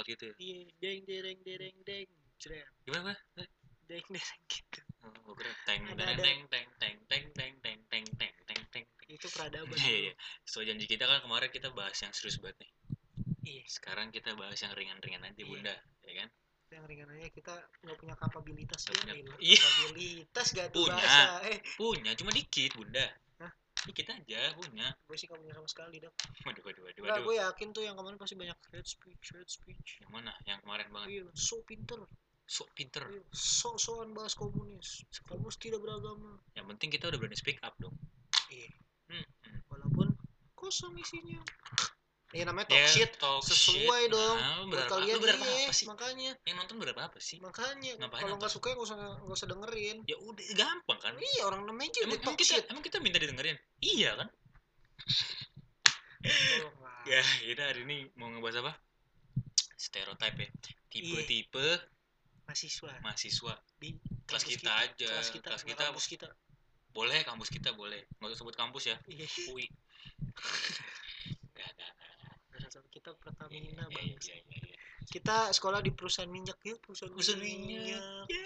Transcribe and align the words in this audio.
nyolot 0.00 0.08
gitu 0.08 0.24
ya 0.24 0.34
iya 0.40 0.64
deng 0.80 1.00
dereng 1.04 1.38
dereng 1.44 1.76
deng 1.84 2.08
jret 2.40 2.64
gimana 2.88 3.12
gimana 3.12 3.44
deng 3.84 4.04
dereng 4.08 4.42
gitu 4.48 4.80
oh, 5.04 5.12
gue 5.12 5.34
kira 5.36 5.52
teng 5.68 5.80
Ada- 5.84 6.16
teng 6.16 6.40
teng 6.48 6.68
teng 6.80 6.96
teng 7.04 7.24
teng 7.36 7.54
teng 7.60 7.78
teng 7.92 8.06
teng 8.16 8.34
teng 8.48 8.62
teng 8.72 8.84
itu 9.10 9.26
peradaban 9.28 9.74
Iya, 9.74 9.96
iya. 10.06 10.12
Sesuai 10.46 10.70
janji 10.70 10.86
kita 10.86 11.02
kan 11.02 11.18
kemarin 11.20 11.50
kita 11.50 11.74
bahas 11.74 11.98
yang 11.98 12.14
serius 12.14 12.38
banget 12.38 12.62
nih. 12.62 12.70
iya 13.42 13.62
Sekarang 13.66 14.14
kita 14.14 14.38
bahas 14.38 14.54
yang 14.56 14.70
ringan-ringan 14.70 15.26
aja, 15.26 15.34
Iya. 15.34 15.50
Bunda, 15.50 15.74
ya 16.06 16.12
kan? 16.14 16.28
yang 16.70 16.84
ringan 16.86 17.08
aja 17.10 17.26
kita 17.34 17.54
nggak 17.82 17.96
punya 17.98 18.14
kapabilitas 18.14 18.80
ya 18.86 18.94
punya-. 18.94 19.18
Iya. 19.42 19.58
kapabilitas 19.58 20.46
gak 20.54 20.68
tuh 20.70 20.86
Punya. 20.86 20.94
bahasa 20.94 21.22
eh 21.50 21.58
Punya, 21.74 22.10
cuma 22.14 22.30
dikit, 22.30 22.70
Bunda. 22.78 23.02
Dikit 23.88 24.12
aja 24.12 24.40
punya. 24.60 24.92
gue 24.92 25.16
sih 25.16 25.24
gak 25.24 25.40
punya 25.40 25.56
sama 25.56 25.68
sekali 25.68 25.96
dah 26.04 26.12
Waduh, 26.44 26.62
waduh, 26.68 26.82
waduh, 26.84 27.00
waduh. 27.00 27.24
gue 27.24 27.36
yakin 27.40 27.68
tuh 27.72 27.82
yang 27.84 27.96
kemarin 27.96 28.20
pasti 28.20 28.36
banyak 28.36 28.58
head 28.76 28.84
speech, 28.84 29.24
head 29.32 29.48
speech. 29.48 30.00
Yang 30.04 30.12
mana? 30.12 30.32
Yang 30.44 30.60
kemarin 30.68 30.86
banget. 30.92 31.08
Iya, 31.08 31.24
so 31.32 31.56
pinter. 31.64 32.00
Sok 32.50 32.68
pinter. 32.76 33.04
Iya, 33.08 33.22
so-soan 33.32 34.10
bahas 34.12 34.34
komunis. 34.36 35.06
Komunis 35.24 35.56
tidak 35.56 35.80
beragama. 35.80 36.36
Yang 36.58 36.66
penting 36.76 36.88
kita 36.92 37.08
udah 37.08 37.18
berani 37.22 37.38
speak 37.38 37.62
up 37.62 37.72
dong. 37.80 37.94
Iya. 38.52 38.68
Hmm, 39.08 39.26
hmm. 39.46 39.58
Walaupun 39.70 40.08
kosong 40.58 40.98
isinya. 40.98 41.40
Iya 42.30 42.46
namanya 42.46 42.70
talk 42.70 42.78
Ya, 42.78 42.86
shit. 42.86 43.10
talk 43.18 43.42
Sesuai 43.42 44.06
shit. 44.06 44.14
dong. 44.14 44.36
Nah, 44.38 44.62
Buat 44.70 44.86
kalian 44.86 45.14
lu 45.18 45.22
berapa 45.26 45.42
iya, 45.42 45.66
apa 45.66 45.74
sih? 45.74 45.86
makanya. 45.90 46.30
Yang 46.46 46.56
nonton 46.62 46.76
berapa 46.78 47.00
apa 47.02 47.18
sih? 47.18 47.36
Makanya 47.42 47.92
kalau 48.06 48.38
nggak 48.38 48.52
suka 48.54 48.70
ya 48.70 48.74
nggak 48.78 48.86
usah 48.86 48.96
nggak 49.26 49.34
usah 49.34 49.48
dengerin. 49.50 49.96
Ya 50.06 50.16
udah 50.16 50.46
gampang 50.54 50.98
kan? 51.02 51.14
Iya 51.18 51.42
orang 51.44 51.66
namanya 51.66 51.90
aja 51.90 52.00
Emang, 52.06 52.22
emang 52.22 52.36
kita 52.38 52.54
shit. 52.54 52.64
emang 52.70 52.82
kita 52.86 52.96
minta 53.02 53.18
didengerin? 53.18 53.58
Iya 53.82 54.10
kan? 54.14 54.28
Tolonglah. 56.22 57.02
Ya, 57.08 57.18
kita 57.42 57.62
hari 57.66 57.80
ini 57.82 57.96
mau 58.14 58.30
ngebahas 58.30 58.62
apa? 58.62 58.72
Stereotype 59.74 60.38
ya. 60.38 60.48
Tipe-tipe 60.86 61.66
Mahasiswa 62.46 62.90
mahasiswa 63.00 63.54
di 63.78 63.94
kelas 64.26 64.42
kampus 64.42 64.54
kita 64.58 64.70
aja. 64.76 65.06
Kelas 65.08 65.30
kita, 65.30 65.48
Kelas 65.50 65.62
kita 65.62 65.82
kampus 65.86 66.06
kita. 66.06 66.28
boleh, 66.90 67.22
kampus 67.22 67.48
kita 67.48 67.70
boleh. 67.72 68.02
Nggak 68.18 68.34
usah 68.34 68.38
sebut 68.38 68.54
kampus 68.54 68.84
ya. 68.86 68.96
Iya. 69.06 69.26
UI. 69.50 69.66
Gak, 73.00 73.16
gak, 73.16 73.32
Dasar 73.32 73.48
kita 73.48 73.48
Iya, 73.48 73.48
Pertamina 73.48 73.84
iya, 73.88 73.96
bang. 73.96 74.06
iya, 74.12 74.36
iya, 74.36 74.58
iya. 74.60 74.76
Kita 75.10 75.36
sekolah 75.50 75.80
di 75.80 75.90
perusahaan 75.90 76.28
minyak 76.30 76.58
ya, 76.60 76.76
perusahaan, 76.76 77.12
Perusahaan 77.16 77.40
minyak. 77.40 78.26
Ya. 78.28 78.44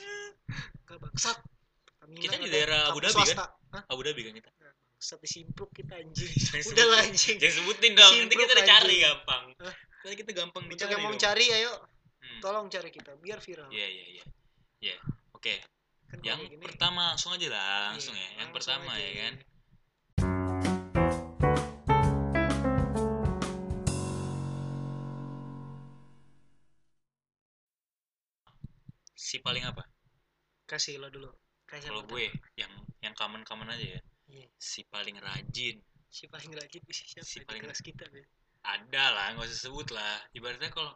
Gak 0.86 0.98
bangsat. 1.02 1.38
Pertamina 1.84 2.22
Kita 2.22 2.36
di 2.38 2.46
ada 2.46 2.52
daerah 2.54 2.80
Abu 2.88 2.98
Dhabi 3.02 3.22
kan? 3.26 3.36
Hah? 3.74 3.82
Abu 3.90 4.00
Dhabi 4.06 4.20
kan 4.22 4.32
kita. 4.38 4.50
Bangsat 4.54 5.18
disimpruk 5.20 5.70
kita 5.74 5.94
anjing. 5.98 6.32
Udah 6.70 6.86
lah 6.86 7.00
anjing. 7.02 7.36
Jangan 7.42 7.54
sebutin 7.58 7.92
dong. 7.98 8.12
Nanti 8.14 8.34
kita 8.38 8.52
udah 8.54 8.66
cari 8.66 8.86
anjing. 8.86 9.02
gampang. 9.02 9.44
Hah? 9.58 9.74
Nanti 10.04 10.16
kita 10.22 10.30
gampang 10.32 10.62
Untuk 10.64 10.74
dicari 10.78 10.92
yang 10.94 11.02
mau 11.02 11.14
cari 11.16 11.46
ayo 11.50 11.72
Hmm. 12.24 12.40
tolong 12.40 12.72
cari 12.72 12.88
kita 12.88 13.12
biar 13.20 13.36
viral. 13.36 13.68
Iya, 13.68 13.84
iya, 13.84 14.04
iya. 14.16 14.24
Iya. 14.80 14.96
Oke, 15.36 15.60
Kan 16.08 16.24
kalau 16.24 16.40
yang 16.40 16.56
pertama 16.56 17.12
langsung 17.12 17.36
aja 17.36 17.52
lah, 17.52 17.92
langsung 17.92 18.16
iya, 18.16 18.24
ya. 18.24 18.28
Yang 18.28 18.36
langsung 18.40 18.56
pertama 18.56 18.90
aja. 18.96 19.04
ya 19.04 19.12
kan. 19.12 19.34
Si 29.34 29.42
paling 29.42 29.66
apa? 29.66 29.82
Kasih 30.62 31.02
lo 31.02 31.10
dulu. 31.10 31.26
Kasih 31.66 31.90
Kalau 31.90 32.06
gue 32.06 32.30
yang 32.54 32.70
yang 33.02 33.18
common-common 33.18 33.66
aja 33.66 33.98
ya. 33.98 34.00
Iya. 34.30 34.46
Si 34.54 34.86
paling 34.86 35.18
rajin. 35.18 35.82
si 36.06 36.30
paling 36.30 36.54
rajin 36.54 36.78
di 36.86 36.94
siapa 36.94 37.26
Si 37.26 37.42
paling- 37.42 37.66
kelas 37.66 37.82
kita 37.82 38.06
Be? 38.14 38.22
Ada 38.62 39.10
lah, 39.10 39.26
nggak 39.34 39.50
usah 39.50 39.66
sebut 39.66 39.90
lah. 39.90 40.22
Ibaratnya 40.30 40.70
kalau 40.70 40.94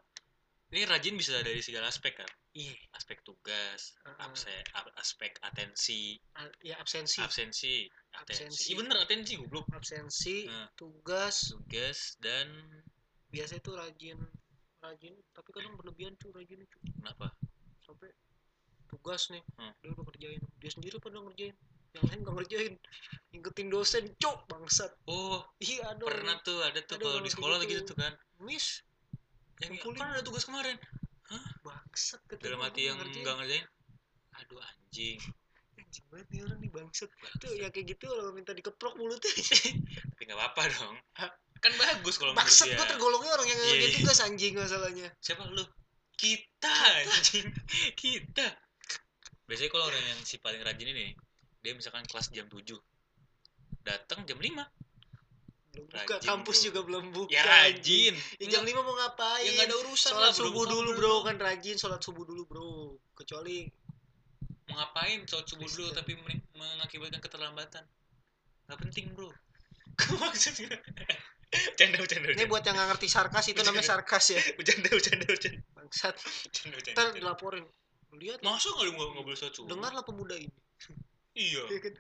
ini 0.71 0.87
rajin 0.87 1.19
bisa 1.19 1.35
dari 1.43 1.59
segala 1.59 1.91
aspek 1.91 2.15
kan. 2.15 2.31
Iya. 2.55 2.79
Aspek 2.95 3.27
tugas, 3.27 3.99
Heeh. 4.07 4.15
abse- 4.23 4.63
a- 4.71 4.95
aspek 4.95 5.35
atensi, 5.43 6.15
A- 6.39 6.55
Ya 6.63 6.79
absensi. 6.79 7.19
absensi, 7.19 7.91
atensi. 8.15 8.47
Absensi. 8.47 8.65
Iya 8.71 8.77
bener 8.79 8.97
atensi 9.03 9.35
goblok. 9.35 9.67
absensi, 9.75 10.47
Nah. 10.47 10.71
tugas, 10.79 11.51
Tugas 11.51 12.15
dan 12.23 12.47
biasanya 13.35 13.67
tuh 13.67 13.75
rajin 13.75 14.23
rajin 14.79 15.19
tapi 15.35 15.51
kadang 15.51 15.75
berlebihan 15.75 16.15
cuy 16.15 16.31
rajin 16.31 16.63
cuy 16.63 16.83
kenapa? 16.95 17.35
sampai 17.83 18.15
tugas 18.89 19.29
nih 19.29 19.43
Hmm. 19.55 19.73
dia 19.79 19.91
udah 19.91 20.05
ngerjain 20.05 20.41
dia 20.57 20.71
sendiri 20.71 20.97
pada 20.99 21.19
ngerjain 21.19 21.55
yang 21.89 22.05
lain 22.05 22.21
gak 22.21 22.35
ngerjain 22.37 22.73
ngikutin 23.31 23.69
dosen 23.69 24.05
cok 24.15 24.39
bangsat 24.47 24.93
Oh, 25.05 25.41
iya 25.59 25.85
ada 25.87 26.03
pernah 26.03 26.37
tuh 26.41 26.61
ada 26.61 26.81
tuh 26.81 26.97
kalau 26.97 27.21
di 27.21 27.29
sekolah 27.29 27.57
gitu. 27.63 27.81
gitu 27.81 27.93
tuh 27.93 27.97
kan. 27.97 28.13
miss 28.39 28.85
Yang 29.59 29.81
Ngumpulin. 29.81 29.99
kan 29.99 30.09
ada 30.13 30.23
tugas 30.23 30.45
kemarin. 30.45 30.77
bangsat 31.61 32.21
kata 32.25 32.41
Dalam 32.41 32.61
hati 32.61 32.87
yang 32.87 32.97
enggak 32.97 33.35
ngerjain. 33.37 33.67
Aduh 34.35 34.61
anjing. 34.61 35.19
anjing 35.75 36.05
banget 36.07 36.27
nih 36.31 36.41
orang 36.43 36.59
nih 36.59 36.71
bangsat 36.71 37.11
Bangsat. 37.11 37.41
tuh 37.41 37.53
ya 37.53 37.67
kayak 37.69 37.87
gitu 37.89 38.05
kalau 38.07 38.31
minta 38.31 38.53
dikeprok 38.53 38.95
mulutnya 38.95 39.33
Tapi 40.11 40.23
nggak 40.23 40.39
apa-apa 40.39 40.63
dong. 40.71 40.97
Hah? 41.15 41.31
Kan 41.59 41.73
bagus 41.75 42.15
kalau 42.17 42.33
bangsat 42.33 42.71
gua 42.71 42.87
tergolongnya 42.87 43.33
orang 43.33 43.49
yang 43.49 43.59
Iya, 43.59 43.67
ngerjain 43.67 43.91
iya. 43.91 43.99
tugas 43.99 44.19
anjing 44.21 44.55
masalahnya 44.55 45.09
Siapa 45.19 45.43
lu? 45.49 45.65
Kita 46.15 46.75
anjing. 47.03 47.49
Kita. 47.95 48.47
Biasanya 49.49 49.71
kalau 49.73 49.85
orang 49.89 50.05
yang 50.05 50.21
si 50.29 50.37
paling 50.37 50.61
rajin 50.61 50.89
ini 50.93 51.17
dia 51.65 51.73
misalkan 51.73 52.05
kelas 52.05 52.29
jam 52.31 52.47
7 52.47 52.63
datang 53.83 54.23
jam 54.29 54.37
5 54.37 54.45
belum 55.69 55.85
buka 55.89 56.15
Rajin, 56.19 56.29
kampus 56.29 56.57
bro. 56.59 56.65
juga 56.69 56.81
belum 56.85 57.05
buka 57.15 57.31
ya 57.33 57.43
rajin. 57.45 58.15
Ya, 58.41 58.47
jam 58.51 58.63
5 58.67 58.73
mau 58.83 58.95
ngapain? 58.99 59.47
Ya 59.47 59.51
nggak 59.57 59.69
ada 59.69 59.77
urusan 59.85 60.11
sholat 60.11 60.23
lah 60.27 60.33
subuh 60.35 60.65
dulu 60.67 60.91
bro. 60.97 61.15
Kan 61.23 61.37
rajin 61.39 61.77
sholat 61.79 62.01
subuh 62.03 62.25
dulu 62.27 62.43
bro. 62.49 62.73
Kecuali 63.15 63.69
mau 64.69 64.75
ngapain 64.81 65.23
sholat 65.29 65.47
subuh 65.47 65.69
dulu 65.69 65.89
tapi 65.95 66.13
men- 66.25 66.45
mengakibatkan 66.57 67.21
keterlambatan? 67.23 67.85
Nggak 68.67 68.79
penting 68.85 69.07
bro. 69.15 69.31
Maksudnya? 70.25 70.73
Bercanda 71.49 71.97
bercanda 71.97 72.27
ini 72.37 72.45
buat 72.45 72.61
yang 72.67 72.77
nggak 72.77 72.89
ngerti 72.97 73.09
sarkas 73.09 73.45
itu 73.49 73.61
namanya 73.65 73.87
sarkas 73.87 74.25
ya. 74.35 74.41
Bercanda 74.59 74.89
bercanda 74.93 75.25
bercanda. 75.31 75.61
Bangsat. 75.79 76.15
Ntar 76.93 77.17
dilaporin 77.17 77.65
lihat 78.17 78.39
masa 78.41 78.73
nggak 78.73 78.95
nggak 78.95 79.25
boleh 79.25 79.39
sholat 79.39 79.55
subuh 79.55 79.69
dengarlah 79.69 80.05
pemuda 80.07 80.37
ini 80.39 80.55
iya 81.37 81.63
ya 81.69 81.79
kan 81.83 81.95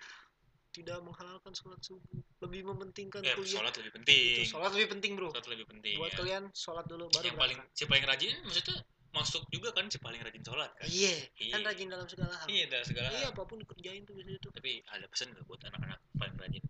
tidak 0.72 0.98
menghalalkan 1.02 1.52
sholat 1.56 1.80
subuh 1.84 2.20
lebih 2.44 2.64
mementingkan 2.64 3.20
ya 3.24 3.34
kuliah 3.34 3.60
sholat 3.60 3.74
lebih 3.76 3.90
itu 3.90 3.96
penting 4.00 4.44
sholat 4.46 4.70
lebih 4.72 4.88
penting 4.94 5.10
bro 5.18 5.28
sholat 5.32 5.48
lebih 5.50 5.66
penting 5.68 5.96
buat 5.98 6.12
ya. 6.12 6.18
kalian 6.22 6.42
sholat 6.54 6.84
dulu 6.86 7.04
baru 7.12 7.24
yang 7.28 7.38
paling 7.40 7.58
si 7.74 7.82
paling 7.84 8.04
rajin 8.06 8.32
maksudnya 8.44 8.76
masuk 9.08 9.42
juga 9.48 9.72
kan 9.72 9.88
si 9.88 9.98
paling 9.98 10.20
rajin 10.20 10.42
sholat 10.44 10.70
kan 10.76 10.86
iya 10.88 11.12
kan 11.52 11.60
Iya. 11.60 11.66
rajin 11.72 11.86
dalam 11.88 12.06
segala 12.06 12.34
hal 12.36 12.46
iya 12.52 12.64
dalam 12.68 12.86
segala 12.86 13.08
iya 13.10 13.28
hal 13.28 13.32
apa 13.32 13.42
pun 13.48 13.56
dikerjain 13.60 14.02
tuh 14.04 14.14
biasanya 14.16 14.38
tuh 14.44 14.52
tapi 14.52 14.72
ada 14.92 15.06
pesan 15.08 15.32
nggak 15.32 15.44
buat 15.48 15.60
anak-anak 15.64 16.00
paling 16.16 16.36
rajin 16.36 16.62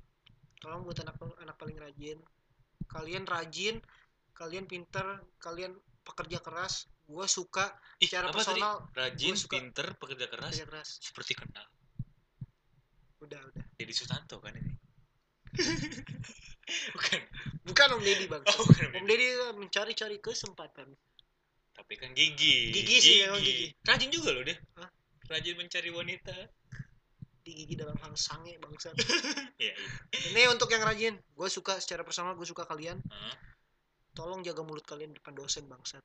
tolong 0.63 0.83
buat 0.87 0.99
anak 1.03 1.15
anak 1.43 1.57
paling 1.59 1.79
rajin 1.79 2.19
kalian 2.89 3.25
rajin 3.29 3.77
kalian 4.33 4.65
pinter 4.71 5.27
kalian 5.43 5.75
pekerja 6.07 6.39
keras 6.41 6.87
gue 7.09 7.27
suka 7.27 7.73
Ih, 7.99 8.07
Secara 8.07 8.29
apa 8.29 8.37
tadi? 8.37 8.61
personal, 8.61 8.77
rajin 8.93 9.35
suka- 9.35 9.57
pinter 9.57 9.87
pekerja 9.97 10.27
keras 10.29 10.53
pekerja 10.53 10.67
keras 10.69 10.89
seperti 11.01 11.33
kenal. 11.35 11.67
Udah 13.19 13.41
udah. 13.43 13.65
Dedi 13.75 13.91
Sutanto 13.91 14.39
kan 14.39 14.53
ini? 14.53 14.71
Bukan. 16.95 17.21
Bukan 17.65 17.87
om 17.91 18.01
deddy 18.01 18.29
bang. 18.29 18.45
Oh 18.45 18.63
bukan 18.63 18.89
om 18.95 19.05
deddy. 19.05 19.27
Mencari-cari 19.57 20.21
kesempatan. 20.21 20.93
Tapi 21.73 21.95
kan 21.97 22.13
gigi. 22.13 22.71
Gigi 22.71 22.97
sih, 22.99 23.17
emang 23.25 23.41
gigi. 23.41 23.73
rajin 23.83 24.11
juga 24.11 24.35
loh 24.35 24.43
deh 24.43 24.59
Hah? 24.77 24.91
rajin 25.29 25.57
mencari 25.57 25.89
wanita. 25.89 26.35
Di 27.41 27.51
gigi 27.55 27.75
dalam 27.75 27.97
hal 27.97 28.13
sange 28.15 28.61
bangsat. 28.61 28.93
Iya 29.59 29.75
iya. 29.75 29.89
Ini 30.31 30.47
untuk 30.47 30.69
yang 30.69 30.85
rajin. 30.85 31.17
Gue 31.33 31.49
suka 31.49 31.81
secara 31.81 32.05
personal 32.05 32.37
gue 32.37 32.45
suka 32.45 32.63
kalian. 32.63 33.01
Hah? 33.09 33.35
tolong 34.11 34.43
jaga 34.43 34.67
mulut 34.67 34.83
kalian 34.83 35.15
depan 35.15 35.31
dosen 35.31 35.63
bangsat 35.65 36.03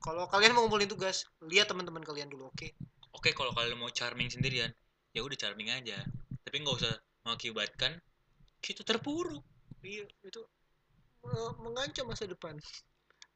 kalau 0.00 0.24
kalian 0.32 0.56
mau 0.56 0.64
ngumpulin 0.64 0.88
tugas 0.88 1.28
lihat 1.44 1.68
teman-teman 1.68 2.00
kalian 2.00 2.32
dulu 2.32 2.48
oke? 2.48 2.72
Oke 3.12 3.36
kalau 3.36 3.52
kalian 3.52 3.76
mau 3.76 3.92
charming 3.92 4.32
sendirian 4.32 4.72
ya 5.12 5.20
udah 5.20 5.36
charming 5.36 5.68
aja. 5.68 6.00
Tapi 6.40 6.56
nggak 6.64 6.76
usah 6.80 6.92
mengakibatkan 7.28 8.00
kita 8.64 8.80
terpuruk. 8.82 9.44
Iya 9.84 10.08
itu 10.24 10.40
eh, 11.28 11.52
mengancam 11.60 12.08
masa 12.08 12.24
depan. 12.24 12.56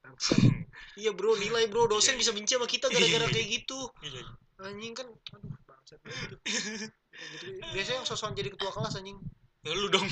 Iya 0.98 1.14
bro 1.14 1.38
nilai 1.38 1.70
bro. 1.70 1.86
Dosen 1.86 2.18
bisa 2.18 2.34
benci 2.34 2.58
sama 2.58 2.66
kita 2.66 2.90
gara-gara 2.90 3.30
kayak 3.30 3.46
gitu. 3.46 3.88
Iya. 4.02 4.22
Anjing 4.62 4.92
kan 4.92 5.06
aduh 5.06 5.54
bangsat. 5.64 6.02
Gitu. 6.02 6.36
biasanya 7.70 8.02
yang 8.02 8.08
sosokan 8.10 8.34
jadi 8.34 8.50
ketua 8.50 8.74
kelas 8.74 8.98
anjing 8.98 9.14
lu 9.72 9.88
dong. 9.88 10.04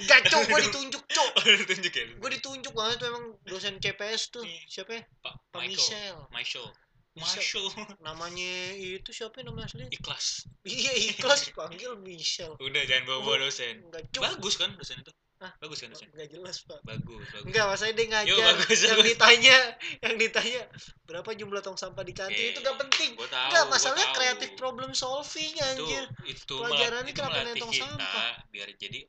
Enggak 0.00 0.20
cok 0.32 0.48
gue 0.48 0.60
ditunjuk 0.70 1.02
cok 1.04 1.30
oh, 1.36 1.44
lu 1.44 1.64
tunjuk 1.68 1.92
ya? 1.92 2.04
Gue 2.16 2.30
ditunjuk 2.40 2.72
banget 2.72 2.96
tuh 3.04 3.06
emang 3.12 3.24
dosen 3.44 3.76
CPS 3.76 4.32
tuh. 4.32 4.44
Siapa 4.64 4.96
ya? 4.96 5.02
Pak 5.20 5.34
Pak 5.52 5.60
Michael. 5.60 5.76
Michel. 5.76 6.16
Michael. 6.32 6.68
Marshall 7.12 7.68
namanya 8.00 8.72
itu 8.72 9.12
siapa 9.12 9.44
nama 9.44 9.68
asli 9.68 9.84
ikhlas. 9.92 10.48
Iya 10.64 11.12
ikhlas 11.12 11.52
panggil 11.52 11.92
Michelle 12.00 12.56
udah 12.56 12.82
jangan 12.88 13.04
bawa 13.04 13.20
bawa 13.20 13.36
dosen. 13.44 13.84
enggak 13.84 14.08
cuk. 14.16 14.22
Bagus 14.24 14.54
kan 14.56 14.72
dosen 14.80 14.96
itu 15.04 15.12
Hah? 15.42 15.50
bagus 15.58 15.82
kan 15.82 15.90
dosen 15.90 16.06
enggak 16.14 16.30
jelas 16.30 16.56
pak. 16.62 16.78
Bagus 16.86 17.26
bagus. 17.34 17.46
Enggak 17.50 17.64
maksudnya 17.66 17.94
dia 17.98 18.06
ngajar. 18.14 18.30
Yo, 18.30 18.36
bagus, 18.38 18.78
yang 18.78 18.94
bagus. 18.94 19.08
ditanya 19.10 19.56
yang 19.98 20.14
ditanya 20.14 20.62
berapa 21.02 21.30
jumlah 21.34 21.60
tong 21.66 21.74
sampah 21.74 22.04
di 22.06 22.14
kantin 22.14 22.38
Eh, 22.38 22.54
itu 22.54 22.62
gak 22.62 22.78
penting. 22.78 23.10
tahu 23.18 23.26
enggak 23.26 23.64
gua 23.66 23.72
masalahnya 23.74 24.06
kreatif 24.14 24.50
problem 24.54 24.94
solving 24.94 25.50
anjir. 25.58 26.06
itu 26.30 26.54
Pelajaran 26.54 27.02
ini 27.02 27.10
kenapa 27.10 27.42
nentong 27.42 27.74
sampah? 27.74 28.38
biar 28.54 28.70
jadi 28.78 29.02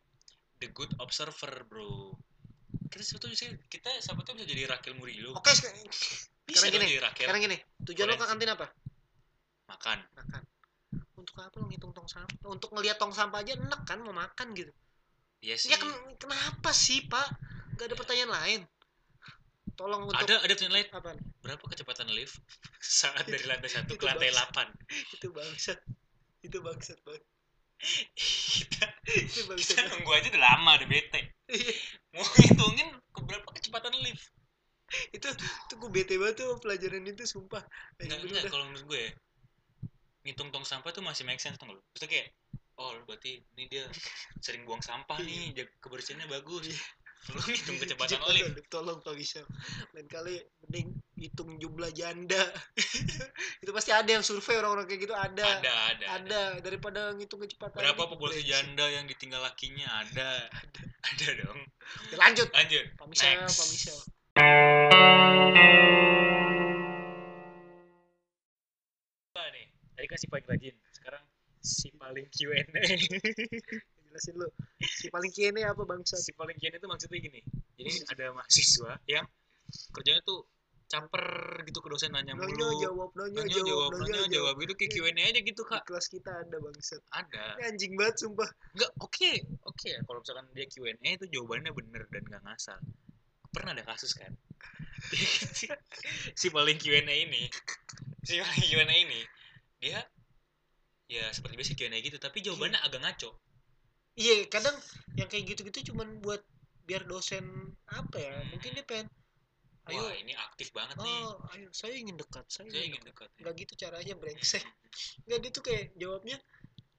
the 0.57 0.73
good 0.73 0.89
observer 0.97 1.53
bro. 1.69 2.17
Kita 2.89 3.05
sebetulnya 3.05 3.33
bisa 3.37 3.45
kita 3.69 3.89
tuh 4.01 4.33
bisa 4.33 4.45
jadi 4.49 4.69
Rakil 4.69 4.93
Murilo 4.97 5.37
oke 5.37 5.49
sek- 5.53 5.69
bisa 6.45 6.65
sekarang 6.65 6.81
gini, 6.85 6.97
sekarang 6.97 7.41
gini 7.41 7.57
tujuan 7.85 8.09
lo 8.09 8.17
ke 8.17 8.25
kantin 8.25 8.49
apa? 8.57 8.67
Makan. 9.69 9.97
Makan. 10.17 10.41
Untuk 11.13 11.37
apa 11.37 11.55
lo 11.61 11.69
ngitung 11.69 11.93
tong 11.93 12.09
sampah? 12.09 12.49
Untuk 12.49 12.73
ngeliat 12.73 12.97
tong 12.97 13.13
sampah 13.13 13.41
aja 13.41 13.53
enak 13.53 13.85
kan 13.85 14.01
mau 14.01 14.13
makan 14.13 14.53
gitu 14.57 14.73
iya 15.43 15.55
sih. 15.59 15.69
ya 15.69 15.77
ken- 15.77 16.15
kenapa 16.15 16.71
sih 16.71 17.03
pak? 17.11 17.27
Gak 17.75 17.91
ada 17.91 17.95
pertanyaan 17.99 18.31
lain. 18.31 18.61
Tolong 19.75 20.07
untuk 20.07 20.23
ada 20.23 20.39
ada 20.39 20.53
pertanyaan 20.55 20.75
lain? 20.79 20.87
Apa 20.95 21.11
berapa 21.43 21.63
kecepatan 21.67 22.07
lift? 22.15 22.39
Saat 23.03 23.27
dari 23.27 23.43
lantai 23.43 23.67
satu 23.67 23.99
ke 23.99 24.07
lantai. 24.07 24.31
8 24.31 25.19
itu 25.19 25.27
bangsat. 25.35 25.79
Itu 26.39 26.57
bangsat 26.63 26.97
banget 27.03 27.23
kita 27.83 28.87
itu 29.11 29.43
bangsat 29.43 29.75
kita 29.75 29.81
nunggu 29.91 30.11
aja 30.15 30.27
udah 30.31 30.43
lama 30.55 30.71
udah 30.79 30.87
bete. 30.87 31.21
Iya, 31.51 31.73
mau 32.15 32.23
ngitungin 32.23 32.89
ke 33.11 33.19
berapa 33.27 33.49
kecepatan 33.51 33.93
lift? 33.99 34.31
Itu 35.11 35.27
itu 35.27 35.73
gue 35.75 35.89
bete 35.91 36.15
banget 36.15 36.45
tuh 36.45 36.55
pelajaran 36.63 37.03
itu 37.03 37.27
sumpah. 37.27 37.63
Enggak 37.99 38.23
enggak 38.23 38.47
kalau 38.47 38.65
menurut 38.71 38.85
gue 38.87 38.99
ya 39.03 39.11
ngitung 40.23 40.55
tong 40.55 40.63
sampah 40.63 40.95
tuh 40.95 41.03
masih 41.03 41.27
make 41.27 41.43
sense 41.43 41.59
tuh 41.59 41.67
lo 41.67 41.83
Terus 41.91 42.07
kayak 42.07 42.27
oh 42.79 42.91
berarti 43.05 43.41
ini 43.57 43.63
dia 43.69 43.85
sering 44.41 44.65
buang 44.65 44.81
sampah 44.81 45.19
nih 45.21 45.53
jaga 45.53 45.73
kebersihannya 45.83 46.27
bagus. 46.29 46.69
Iya. 46.69 46.81
lu 47.31 47.39
ngitung 47.39 47.79
kecepatan 47.79 48.19
lift 48.35 48.67
tolong 48.73 48.99
Pak 48.99 49.15
Gisel 49.15 49.47
lain 49.95 50.11
kali 50.11 50.43
mending 50.67 50.91
hitung 51.15 51.55
jumlah 51.55 51.87
janda. 51.95 52.51
Itu 53.63 53.71
pasti 53.71 53.95
ada 53.95 54.11
yang 54.11 54.27
survei 54.27 54.59
orang-orang 54.59 54.91
kayak 54.91 55.07
gitu 55.07 55.15
ada. 55.15 55.39
Ada 55.39 55.55
ada, 55.55 55.71
ada. 55.87 56.05
ada 56.19 56.41
daripada 56.59 57.15
ngitung 57.15 57.39
kecepatan. 57.39 57.79
Berapa 57.79 58.11
populasi 58.11 58.43
janda 58.43 58.83
yang 58.91 59.07
ditinggal 59.07 59.39
lakinya? 59.39 59.87
Ada. 60.03 60.51
Ada. 61.15 61.27
Dong. 61.47 61.63
Oke, 62.11 62.15
lanjut. 62.19 62.51
Lanjut. 62.51 62.85
Pak 62.99 63.07
Michel 63.07 63.39
Next. 63.39 63.55
Pak 63.55 63.67
Michel 63.71 63.99
apa 69.33 69.43
nih 69.53 69.65
tadi 69.93 70.07
kan 70.09 70.17
si 70.17 70.25
paling 70.27 70.45
rajin. 70.49 70.75
Sekarang 70.89 71.23
si 71.63 71.89
paling 71.95 72.27
Q&A 72.27 72.61
jelasin 74.13 74.35
lu. 74.37 74.47
Si 74.83 75.09
paling 75.09 75.33
kene 75.33 75.65
apa 75.65 75.81
bangsa 75.87 76.21
si 76.21 76.29
paling 76.37 76.53
Q&A 76.61 76.77
itu 76.77 76.85
maksudnya 76.85 77.17
gini. 77.17 77.41
Jadi 77.79 77.91
ada 78.13 78.25
mahasiswa 78.37 78.91
yang 79.09 79.25
kerjanya 79.89 80.21
tuh 80.21 80.45
camper 80.85 81.25
gitu 81.65 81.81
ke 81.81 81.89
dosen 81.89 82.13
nanya 82.13 82.37
nanya 82.37 82.53
mulu. 82.53 82.77
jawab 82.77 83.09
nanya, 83.17 83.41
nanya 83.41 83.49
jawab 83.49 83.65
jawab 83.65 83.89
nanya 83.97 84.13
nanya 84.13 84.29
jawab. 84.29 84.55
gitu 84.61 84.73
kayak. 84.77 84.91
Q&A 84.93 85.23
aja 85.33 85.41
gitu 85.41 85.61
di 85.65 85.69
kak. 85.73 85.81
kelas 85.89 86.05
kita 86.13 86.31
ada 86.45 86.57
bangsat. 86.61 87.01
Ada. 87.09 87.43
Ini 87.57 87.63
anjing 87.73 87.93
banget 87.97 88.15
sumpah. 88.21 88.49
Enggak, 88.77 88.91
oke, 89.01 89.31
oke. 89.65 89.89
Ya. 89.89 89.99
Kalau 90.05 90.19
misalkan 90.21 90.45
dia 90.53 90.65
Q&A 90.69 91.09
itu 91.17 91.25
jawabannya 91.33 91.71
bener 91.73 92.03
dan 92.13 92.23
nggak 92.29 92.43
ngasal. 92.45 92.77
Pernah 93.49 93.71
ada 93.73 93.85
kasus 93.89 94.13
kan? 94.13 94.33
si, 95.13 95.65
si 96.39 96.47
paling 96.53 96.77
Q&A 96.77 97.01
ini, 97.01 97.49
si 98.21 98.37
paling 98.37 98.65
Q&A 98.69 98.85
ini, 98.93 99.21
dia 99.81 100.05
ya 101.13 101.25
seperti 101.29 101.53
biasa 101.53 101.71
Q&A 101.77 101.97
gitu, 102.01 102.17
tapi 102.17 102.41
jawabannya 102.41 102.79
agak 102.81 103.01
ngaco. 103.05 103.29
iya 104.13 104.45
kadang 104.45 104.73
yang 105.17 105.29
kayak 105.29 105.45
gitu-gitu 105.53 105.93
cuman 105.93 106.21
buat 106.21 106.41
biar 106.85 107.05
dosen 107.05 107.45
apa 107.89 108.17
ya 108.17 108.33
Hmm. 108.33 108.49
mungkin 108.53 108.71
dia 108.77 108.85
pengen 108.85 109.07
ayo 109.89 109.99
Wah, 110.05 110.13
ini 110.15 110.33
aktif 110.37 110.69
banget 110.69 110.95
nih. 111.01 111.21
oh 111.25 111.37
ayo 111.53 111.67
saya 111.73 111.97
ingin 111.97 112.13
dekat 112.15 112.45
saya, 112.45 112.69
Saya 112.69 112.85
ingin 112.93 113.01
dekat. 113.03 113.29
ya. 113.33 113.39
nggak 113.41 113.53
gitu 113.65 113.73
caranya 113.73 114.13
brengsek 114.13 114.61
nggak 115.25 115.39
dia 115.41 115.51
tuh 115.53 115.63
kayak 115.65 115.85
jawabnya 115.97 116.37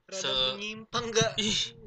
rada 0.05 0.21
Se- 0.21 0.35
menyimpang 0.53 1.05
nggak 1.11 1.31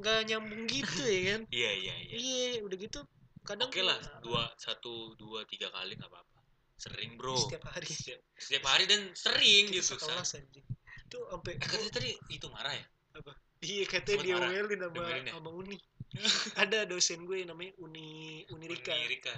nggak 0.00 0.20
nyambung 0.32 0.64
gitu 0.66 1.02
ya 1.04 1.20
kan 1.36 1.40
Iya, 1.60 1.70
iya, 1.76 1.94
iya. 2.08 2.16
iya 2.16 2.48
udah 2.64 2.76
gitu 2.80 3.00
kadang 3.44 3.68
Oke 3.68 3.80
lah, 3.80 3.96
tuh, 4.00 4.20
dua, 4.24 4.44
satu, 4.56 4.94
dua, 5.16 5.44
tiga 5.48 5.68
kali 5.72 5.96
nggak 5.96 6.08
apa-apa. 6.12 6.40
Sering 6.76 7.16
bro. 7.16 7.32
setiap 7.36 7.64
hari 7.72 7.88
Setiap, 7.88 8.20
setiap 8.36 8.64
hari 8.68 8.84
dan 8.84 9.02
sering 9.16 9.66
kita 9.72 9.80
gitu. 9.80 9.96
Sekelas 9.96 10.36
anjing 10.36 10.66
tuh 11.08 11.22
sampai 11.28 11.52
katanya 11.56 11.90
tadi 11.90 12.10
itu 12.28 12.46
marah 12.48 12.72
ya? 12.72 12.84
iya 13.60 13.84
katanya 13.84 14.18
dia 14.22 14.34
ngomelin 14.38 14.80
sama 14.80 15.02
ya? 15.10 15.32
sama 15.34 15.50
Uni 15.50 15.76
ada 16.62 16.78
dosen 16.86 17.26
gue 17.26 17.36
yang 17.42 17.50
namanya 17.52 17.72
Uni 17.78 18.08
Unirika 18.48 18.94
Uni 18.94 19.08
Rika. 19.10 19.34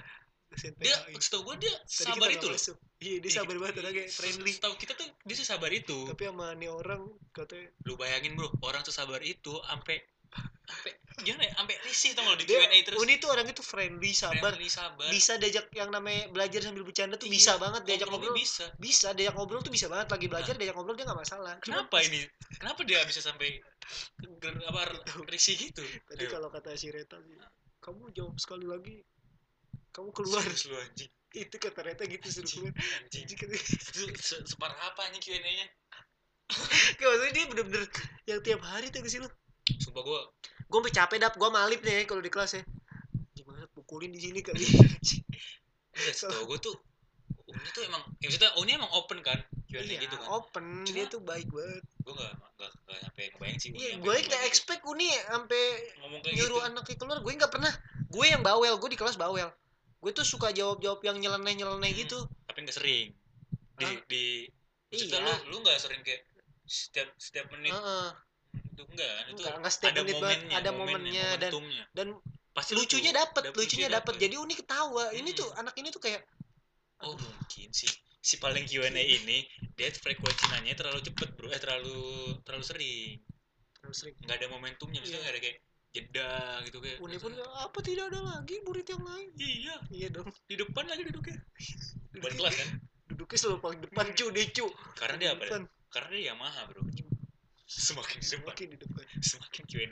dosen 0.51 0.73
Dia, 0.77 0.95
PHI. 1.09 1.15
setahu 1.19 1.43
gue 1.47 1.57
dia 1.63 1.75
Tadi 1.83 2.11
sabar 2.11 2.29
itu 2.31 2.47
loh. 2.47 2.59
iya 3.01 3.17
dia 3.19 3.31
Iya, 3.31 3.37
sabar 3.41 3.55
banget 3.57 3.75
orangnya 3.81 4.05
friendly 4.07 4.53
Setahu 4.53 4.75
kita 4.77 4.93
tuh 4.95 5.09
dia 5.25 5.37
sesabar 5.37 5.71
itu. 5.71 5.99
tapi 6.07 6.23
sama 6.27 6.53
nih 6.55 6.69
orang 6.69 7.03
katanya 7.33 7.71
Lu 7.87 7.95
bayangin 7.97 8.35
bro, 8.37 8.51
orang 8.61 8.83
sesabar 8.85 9.19
itu 9.23 9.57
sampai 9.65 9.99
sampai 10.63 10.93
gimana 11.23 11.45
ya? 11.47 11.53
Sampai 11.57 11.77
risih 11.85 12.11
tau 12.17 12.33
di 12.37 12.45
dia 12.45 12.61
Q&A 12.65 12.79
terus. 12.87 12.99
Uni 12.99 13.15
tuh 13.17 13.29
orang 13.31 13.47
itu 13.49 13.63
friendly 13.63 14.13
sabar 14.13 14.53
Friendly, 14.55 14.71
sabar. 14.71 15.09
bisa 15.09 15.33
diajak 15.37 15.67
yang 15.73 15.91
namanya 15.93 16.29
belajar 16.33 16.61
sambil 16.65 16.83
bercanda 16.83 17.15
tuh 17.21 17.29
Iya, 17.29 17.35
bisa 17.37 17.53
banget 17.61 17.83
diajak 17.87 18.09
ngobrol 18.09 18.35
bisa. 18.35 18.67
bisa 18.77 19.09
diajak 19.13 19.35
ngobrol 19.37 19.61
tuh 19.61 19.73
bisa 19.73 19.87
banget 19.87 20.09
lagi 20.09 20.27
belajar 20.27 20.55
diajak 20.57 20.75
ngobrol 20.77 20.97
dia 20.97 21.07
nggak 21.09 21.21
masalah 21.21 21.55
Cuma 21.61 21.85
Kenapa 21.87 21.97
ini? 22.03 22.21
Kenapa 22.59 22.81
dia 22.85 23.01
bisa 23.05 23.21
sampai 23.21 23.61
apa 24.67 24.81
risih 25.27 25.57
gitu? 25.59 25.83
tadi 26.07 26.25
Ayo. 26.27 26.31
kalau 26.31 26.49
kata 26.49 26.77
si 26.79 26.89
Reta 26.89 27.19
sih 27.25 27.35
kamu 27.81 28.13
jawab 28.13 28.37
sekali 28.37 28.67
lagi 28.69 29.01
kamu 29.91 30.13
keluar 30.15 30.45
Serius 30.47 30.65
lu 30.71 30.77
anjing. 30.79 31.11
itu 31.35 31.57
kata 31.59 31.81
Reta 31.83 32.03
gitu 32.07 32.27
suruh 32.31 32.71
keluar 32.71 32.75
anjing. 33.03 33.25
Itu 33.27 33.45
se- 34.19 34.45
separah 34.47 34.79
apa 34.87 35.11
anjing 35.11 35.23
Q&A-nya? 35.23 35.67
Gak 36.99 37.07
maksudnya 37.07 37.31
dia 37.31 37.45
bener-bener 37.47 37.85
yang 38.27 38.41
tiap 38.43 38.61
hari 38.67 38.91
tuh 38.91 39.03
sih 39.07 39.23
lu 39.23 39.31
Sumpah 39.79 40.03
gua 40.03 40.21
gue 40.71 40.79
sampai 40.81 40.95
capek 40.95 41.19
dap 41.19 41.35
gue 41.35 41.51
malip 41.51 41.81
nih 41.81 42.07
kalau 42.07 42.19
di 42.19 42.31
kelas 42.31 42.55
ya 42.55 42.63
gimana 43.33 43.67
pukulin 43.69 44.09
di 44.09 44.21
sini 44.21 44.41
kali 44.41 44.63
setahu 46.15 46.47
gua 46.47 46.59
tuh 46.59 46.77
Uni 47.45 47.67
tuh 47.73 47.83
emang 47.83 47.99
ya 48.17 48.31
maksudnya 48.31 48.51
Uni 48.57 48.71
emang 48.73 48.91
open 48.91 49.19
kan 49.21 49.35
Q&A 49.67 49.83
iya 49.83 49.99
gitu 49.99 50.15
kan. 50.15 50.27
open 50.33 50.65
Cuma- 50.81 50.95
dia 50.95 51.05
tuh 51.07 51.21
baik 51.21 51.51
banget 51.51 51.83
Gua 52.01 52.13
enggak 52.15 52.33
enggak 52.33 52.71
enggak 52.81 52.99
sampai 53.03 53.23
ngebayang 53.29 53.59
sih 53.59 53.69
iya 53.73 53.91
gue 53.99 54.07
nggak 54.07 54.23
gitu. 54.39 54.47
expect 54.47 54.83
uni 54.85 55.11
sampai 55.27 55.63
nyuruh 56.31 56.31
gitu. 56.57 56.57
anaknya 56.65 56.97
keluar 56.97 57.19
gue 57.19 57.33
nggak 57.35 57.53
pernah 57.53 57.73
gue 58.07 58.25
yang 58.25 58.41
bawel 58.41 58.75
gue 58.77 58.89
di 58.89 58.99
kelas 58.99 59.17
bawel 59.17 59.51
gue 60.01 60.11
tuh 60.13 60.25
suka 60.25 60.49
jawab 60.51 60.79
jawab 60.79 61.03
yang 61.03 61.19
nyeleneh 61.19 61.55
nyeleneh 61.57 61.91
Hmm. 61.91 62.01
gitu 62.01 62.19
tapi 62.47 62.59
nggak 62.63 62.77
sering 62.77 63.11
di 63.77 63.89
di 64.07 64.25
Iya. 64.91 65.19
lu 65.21 65.35
lu 65.49 65.57
nggak 65.61 65.79
sering 65.79 66.03
kayak 66.03 66.23
setiap 66.65 67.11
setiap 67.17 67.47
menit 67.51 67.71
Heeh. 67.71 68.07
itu 68.09 68.30
enggak 69.01 69.11
kan 69.11 69.25
itu 69.25 69.33
Enggak, 69.41 69.55
enggak 69.57 69.73
setiap 69.73 69.91
ada 69.91 70.01
menit 70.03 70.15
momennya 70.15 70.57
ada 70.61 70.71
momennya 70.71 71.27
dan 71.37 71.51
momentumnya. 71.51 71.85
dan 71.97 72.07
pasti 72.51 72.73
lucunya 72.75 73.11
lucu. 73.11 73.21
dapet, 73.23 73.43
lucunya 73.57 73.89
dapet. 73.89 74.15
Jadi 74.19 74.35
Uni 74.37 74.55
ketawa. 74.55 75.05
Ini 75.15 75.31
Hmm. 75.33 75.39
tuh 75.41 75.49
anak 75.57 75.75
ini 75.77 75.89
tuh 75.89 76.03
kayak 76.03 76.23
oh 77.01 77.17
mungkin 77.17 77.69
sih 77.73 77.89
si 78.21 78.37
paling 78.37 78.69
Q&A 78.69 78.93
ini 78.93 79.49
dia 79.73 79.89
frekuensi 79.89 80.45
nanya 80.53 80.77
terlalu 80.77 81.01
cepet 81.01 81.29
bro 81.33 81.49
eh 81.49 81.57
terlalu 81.57 81.97
terlalu 82.45 82.61
sering 82.61 83.17
terus 83.81 83.97
sering. 83.97 84.13
nggak 84.21 84.37
ada 84.37 84.47
momentumnya 84.53 85.01
maksudnya 85.01 85.25
nggak 85.25 85.33
ada 85.33 85.41
kayak 85.41 85.59
jeda 85.91 86.31
gitu 86.69 86.79
kayak 86.79 86.99
Uni 87.01 87.17
pun 87.17 87.33
apa 87.33 87.79
tidak 87.81 88.13
ada 88.13 88.21
lagi 88.21 88.61
murid 88.63 88.85
yang 88.85 89.01
lain? 89.01 89.29
iya 89.35 89.75
Iya 89.89 90.09
dong. 90.13 90.29
di 90.45 90.55
depan 90.55 90.85
lagi 90.85 91.03
duduknya 91.09 91.41
Duduknya, 92.13 92.37
kelas 92.37 92.55
kan 92.61 92.69
duduknya 93.09 93.39
selalu 93.41 93.59
paling 93.59 93.81
depan 93.81 94.07
cu 94.13 94.27
deh 94.29 94.47
cu. 94.53 94.67
karena 94.95 95.17
dia 95.17 95.31
apa 95.33 95.45
karena 95.89 96.09
dia 96.13 96.25
Yamaha 96.31 96.61
bro 96.69 96.81
semakin 97.71 98.19
di 98.19 98.27
depan 98.27 98.43
Semakin 98.43 98.67
di 98.67 98.79
depan. 98.83 99.05
semakin 99.23 99.63
Q&A 99.71 99.87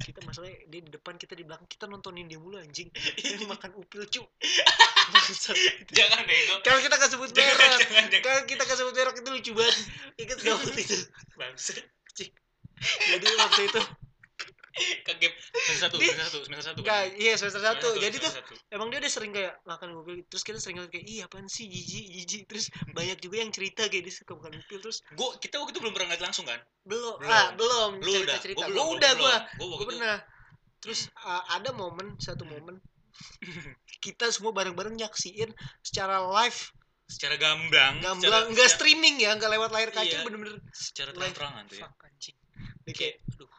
Kita 0.00 0.18
masalahnya 0.24 0.58
dia 0.70 0.80
di 0.80 0.90
depan 0.94 1.14
kita 1.18 1.34
di 1.34 1.42
belakang 1.42 1.66
kita 1.66 1.84
nontonin 1.90 2.24
dia 2.24 2.40
mulu 2.40 2.56
anjing. 2.56 2.88
Dia 3.20 3.46
makan 3.46 3.76
upil 3.76 4.08
cu. 4.08 4.22
Jangan 5.92 6.24
deh 6.24 6.40
Kalau 6.64 6.78
kita 6.80 6.94
gak 6.96 7.10
sebut 7.12 7.30
merek, 7.36 7.70
jangan 7.84 8.04
kalau 8.24 8.40
kita 8.48 8.62
gak 8.64 8.78
sebut 8.80 8.94
merek 8.96 9.14
itu 9.20 9.28
lucu 9.28 9.52
banget. 9.52 9.76
Ingat 10.16 10.38
gak 10.40 10.54
waktu 10.56 10.80
itu? 10.80 10.96
Bangsat. 11.36 11.84
Jadi 12.80 13.26
waktu 13.36 13.62
itu 13.68 13.80
Kegep 14.70 15.34
semester 15.52 15.82
satu, 15.82 15.96
semester 15.98 16.24
satu, 16.24 16.38
semester 16.40 16.66
satu. 16.68 16.78
Enggak, 16.80 17.02
kan? 17.04 17.18
iya 17.18 17.32
semester 17.34 17.58
satu. 17.60 17.88
Jadi 17.96 18.16
tuh 18.16 18.32
emang 18.70 18.86
dia 18.86 18.98
udah 18.98 19.10
sering 19.10 19.30
kayak 19.30 19.58
makan 19.64 19.88
mobil 19.92 20.22
terus 20.24 20.42
kita 20.42 20.56
sering 20.56 20.78
kayak 20.84 21.02
iya 21.02 21.26
apaan 21.26 21.46
sih 21.46 21.66
jijik 21.66 22.06
jijik 22.08 22.42
terus 22.46 22.66
banyak 22.88 23.18
juga 23.18 23.36
yang 23.38 23.50
cerita 23.50 23.84
kayak 23.84 24.06
dia 24.06 24.14
suka 24.14 24.32
makan 24.32 24.56
mobil 24.56 24.78
terus 24.80 25.02
Gua 25.12 25.34
kita 25.36 25.58
waktu 25.58 25.72
itu 25.72 25.80
belum 25.80 25.90
pernah 25.90 26.08
ngeliat 26.08 26.22
langsung 26.22 26.44
kan? 26.44 26.62
belum, 26.82 27.18
Belum. 27.18 27.30
ah 27.30 27.48
belum. 27.52 27.90
Lu 27.98 28.08
cerita 28.08 28.24
udah, 28.24 28.38
cerita. 28.38 28.64
Gua 28.68 28.84
udah 28.90 29.12
gua 29.14 29.34
Gua. 29.58 29.76
pernah. 29.84 30.16
Terus 30.78 31.00
ah, 31.18 31.42
ada 31.50 31.70
momen 31.72 32.14
satu 32.16 32.44
momen 32.44 32.78
kita 34.04 34.30
semua 34.30 34.50
bareng-bareng 34.50 34.94
nyaksiin 34.96 35.50
secara 35.80 36.22
live. 36.22 36.60
Secara 37.04 37.34
gamblang 37.36 37.98
gamblang. 37.98 38.22
secara- 38.22 38.46
nggak 38.48 38.64
secara- 38.64 38.76
streaming 38.78 39.18
ya 39.18 39.34
nggak 39.34 39.50
lewat 39.50 39.70
layar 39.70 39.90
kaca 39.90 40.06
Iya. 40.06 40.22
bener-bener 40.22 40.62
secara 40.70 41.10
terang-terangan 41.10 41.66
tuh 41.66 41.76
ya. 41.76 41.84
Fuck 41.84 42.06
anjing. 42.06 42.36
Kayak 42.86 43.18
aduh 43.28 43.50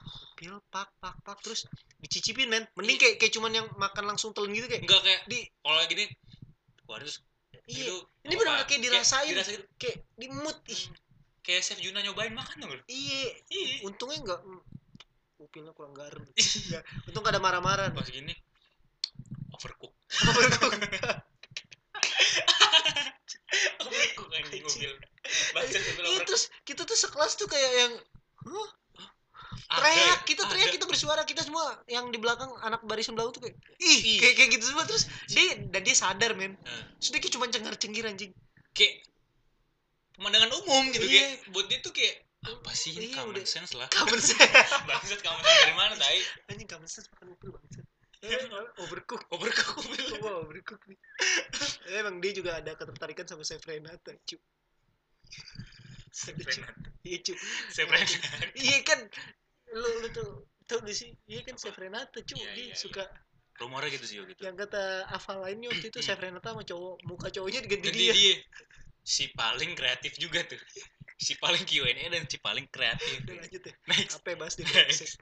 pil 0.42 0.58
pak 0.74 0.90
pak 0.98 1.14
pak. 1.22 1.38
Terus 1.46 1.70
dicicipin 2.02 2.50
men. 2.50 2.66
Mending 2.74 2.98
Iya. 2.98 3.02
kayak 3.06 3.16
kayak 3.22 3.34
cuman 3.38 3.52
yang 3.54 3.68
makan 3.78 4.10
langsung 4.10 4.34
telan 4.34 4.50
gitu 4.58 4.66
kayak 4.66 4.82
enggak 4.90 5.02
kayak 5.06 5.22
di 5.30 5.46
kalau 5.62 5.78
kayak 5.78 5.90
gini 5.94 6.06
wah 6.90 6.98
terus 6.98 7.22
iya. 7.70 7.86
gitu 7.86 7.96
ini 8.26 8.34
benar-benar 8.34 8.66
kayak 8.66 8.82
dirasain 8.82 9.30
dirasain. 9.30 9.62
kayak 9.78 10.02
di 10.18 10.28
mood 10.34 10.58
ih. 10.66 10.84
Kayak 11.46 11.62
chef 11.66 11.78
Juna 11.78 12.02
nyobain 12.02 12.34
makan 12.34 12.66
dong 12.66 12.74
iya. 12.90 13.38
Iya. 13.54 13.86
Untungnya 13.86 14.18
enggak 14.18 14.42
mm, 14.42 14.62
upilnya 15.46 15.78
kurang 15.78 15.94
garam. 15.94 16.26
Nggak. 16.26 16.84
untung 17.06 17.22
gak 17.22 17.34
ada 17.38 17.42
marah-marah 17.42 17.94
pas 17.94 18.10
gini 18.10 18.34
overcook. 19.54 19.94
Overcook. 20.26 20.74
Anjing 24.32 24.64
mobil 24.64 24.92
baca 25.52 25.68
iya 25.68 25.80
overcook 25.92 26.24
terus 26.26 26.44
kita 26.64 26.82
tuh 26.88 26.98
sekelas 26.98 27.36
tuh 27.36 27.48
kayak 27.52 27.72
yang 27.78 27.94
huh? 28.48 28.70
Teriak 29.72 30.20
kita 30.28 30.44
teriak 30.46 30.70
kita 30.76 30.84
bersuara 30.84 31.24
kita 31.24 31.42
semua 31.42 31.64
yang 31.88 32.12
di 32.12 32.20
belakang 32.20 32.52
anak 32.60 32.84
barisan 32.84 33.16
belakang 33.16 33.40
tuh 33.40 33.44
kayak 33.48 33.56
ih 33.80 34.00
Ih. 34.04 34.18
kayak 34.20 34.36
kayak 34.36 34.50
gitu 34.60 34.66
semua. 34.68 34.84
Terus 34.84 35.08
dia 35.32 35.56
dan 35.72 35.82
dia 35.82 35.96
sadar 35.96 36.36
men. 36.36 36.60
Terus 37.00 37.10
dia 37.10 37.20
kayak 37.24 37.34
cuma 37.40 37.46
cengar 37.48 37.74
cengir 37.80 38.04
anjing. 38.04 38.36
Kayak 38.76 39.08
pemandangan 40.20 40.52
umum 40.60 40.92
gitu 40.92 41.08
Iya. 41.08 41.24
kayak 41.40 41.56
buat 41.56 41.66
dia 41.72 41.80
tuh 41.80 41.94
kayak 41.96 42.16
apa 42.42 42.72
sih 42.74 42.92
ini? 42.92 43.14
Iya, 43.14 43.22
common 43.22 43.38
udah. 43.38 43.46
sense 43.48 43.72
lah. 43.78 43.88
Common 43.88 44.20
sense. 44.28 44.44
Bangsat 44.84 45.20
common 45.24 45.42
sense 45.42 45.62
dari 45.64 45.76
mana 45.78 45.94
tai? 45.96 46.20
Anjing 46.52 46.68
common 46.68 46.90
sense 46.90 47.08
makan 47.16 47.32
upil 47.32 47.56
bangsat? 47.56 47.86
Eh, 48.22 48.38
overcook 48.78 49.26
overcook 49.34 49.82
Wah, 50.22 50.46
overcook 50.46 50.78
nih. 50.86 51.00
Eh, 51.90 52.06
Emang 52.06 52.22
dia 52.22 52.36
juga 52.36 52.62
ada 52.62 52.78
ketertarikan 52.78 53.26
sama 53.26 53.42
Chef 53.42 53.66
Renata, 53.66 54.14
cu. 54.28 54.38
Cu. 56.12 56.62
Iya, 57.02 57.18
cu. 57.26 57.34
saya 57.74 57.90
pernah 57.90 58.06
Iya 58.54 58.78
kan, 58.86 59.00
lu 59.72 59.90
lu 60.04 60.08
tuh 60.12 60.30
tau 60.68 60.80
gak 60.84 60.96
sih? 60.96 61.12
Iya 61.28 61.42
kan 61.44 61.56
Chef 61.60 61.76
Renata, 61.76 62.20
cu. 62.24 62.34
Iya, 62.36 62.50
dia 62.56 62.66
iya, 62.72 62.76
suka 62.76 63.04
rumornya 63.62 63.94
gitu 63.94 64.06
sih 64.10 64.18
gitu 64.18 64.42
yang 64.42 64.58
kata 64.58 65.06
hafal 65.06 65.38
lainnya 65.46 65.70
waktu 65.70 65.94
itu 65.94 66.00
Chef 66.02 66.18
Renata 66.18 66.50
sama 66.50 66.66
cowok 66.66 66.96
muka 67.06 67.28
cowoknya 67.30 67.62
diganti 67.62 67.90
dia. 67.94 68.14
dia 68.14 68.36
si 69.06 69.30
paling 69.38 69.78
kreatif 69.78 70.18
juga 70.18 70.42
tuh 70.50 70.58
si 71.22 71.38
paling 71.38 71.62
Q&A 71.62 71.94
dan 72.10 72.26
si 72.26 72.42
paling 72.42 72.66
kreatif 72.74 73.22
Udah 73.22 73.38
lanjut 73.38 73.62
ya. 73.62 73.74
next 73.86 74.18
Apa 74.18 74.34
bahas 74.34 74.58
di 74.58 74.66
Next. 74.66 75.22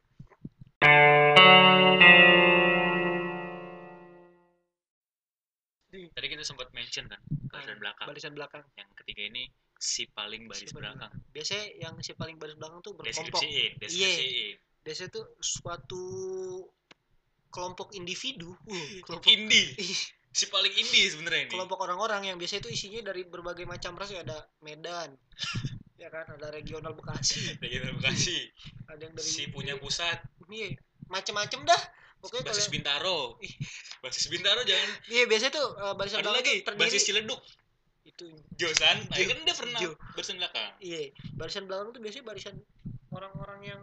tadi 5.90 6.28
kita 6.32 6.44
sempat 6.48 6.72
mention 6.72 7.12
kan 7.12 7.20
barisan 7.52 7.76
belakang 7.82 8.08
Barisan 8.08 8.34
belakang. 8.38 8.64
yang 8.80 8.88
ketiga 8.96 9.28
ini 9.28 9.52
si 9.80 10.12
paling 10.12 10.52
baris 10.52 10.70
Si 10.70 10.76
belakang. 10.76 11.12
Biasanya 11.32 11.66
yang 11.80 11.96
si 12.04 12.12
paling 12.14 12.36
baris 12.36 12.60
belakang 12.60 12.84
tuh 12.84 12.94
berkelompok. 13.00 13.42
Iya. 13.48 14.60
Biasanya 14.84 15.10
tuh 15.10 15.26
suatu 15.40 16.04
kelompok 17.50 17.98
individu, 17.98 18.54
uh, 18.54 18.90
kelompok 19.02 19.32
indie 19.32 19.74
si 20.30 20.46
paling 20.48 20.74
indie 20.74 21.10
sebenarnya 21.10 21.50
ini. 21.50 21.52
Kelompok 21.52 21.80
orang-orang 21.82 22.30
yang 22.30 22.38
biasanya 22.38 22.70
itu 22.70 22.72
isinya 22.78 23.02
dari 23.10 23.26
berbagai 23.26 23.66
macam 23.66 23.98
ras. 23.98 24.14
Ya 24.14 24.22
ada 24.22 24.46
Medan 24.62 25.18
ya 26.02 26.08
kan? 26.14 26.30
Ada 26.38 26.54
regional 26.54 26.94
Bekasi. 26.94 27.58
General 27.60 27.98
Bekasi. 27.98 28.38
Ada 28.92 29.10
yang 29.10 29.14
dari 29.14 29.26
si 29.26 29.50
punya 29.50 29.78
pusat. 29.78 30.22
Iya 30.50 30.78
macam-macam 31.10 31.66
dah. 31.66 31.82
Pokoknya 32.20 32.52
basis 32.52 32.68
Bintaro. 32.68 33.40
Basis 34.04 34.28
Bintaro 34.28 34.62
jangan. 34.68 34.90
Iya 35.10 35.24
biasanya 35.26 35.54
tuh 35.56 35.68
eh, 35.78 35.94
barisan 35.96 36.20
ada 36.20 36.36
lagi 36.36 36.62
terdiri 36.68 36.82
basis 36.90 37.04
Ciledug 37.08 37.40
itu. 38.08 38.26
Josan 38.56 39.08
nah, 39.08 39.18
kan 39.18 39.38
dia 39.44 39.56
pernah 39.56 39.80
Jo. 39.80 39.92
barisan 40.16 40.36
belakang. 40.40 40.72
Iya 40.80 41.02
barisan 41.36 41.64
belakang 41.68 41.88
tuh 41.96 42.02
biasanya 42.02 42.26
barisan 42.26 42.56
orang-orang 43.12 43.60
yang 43.66 43.80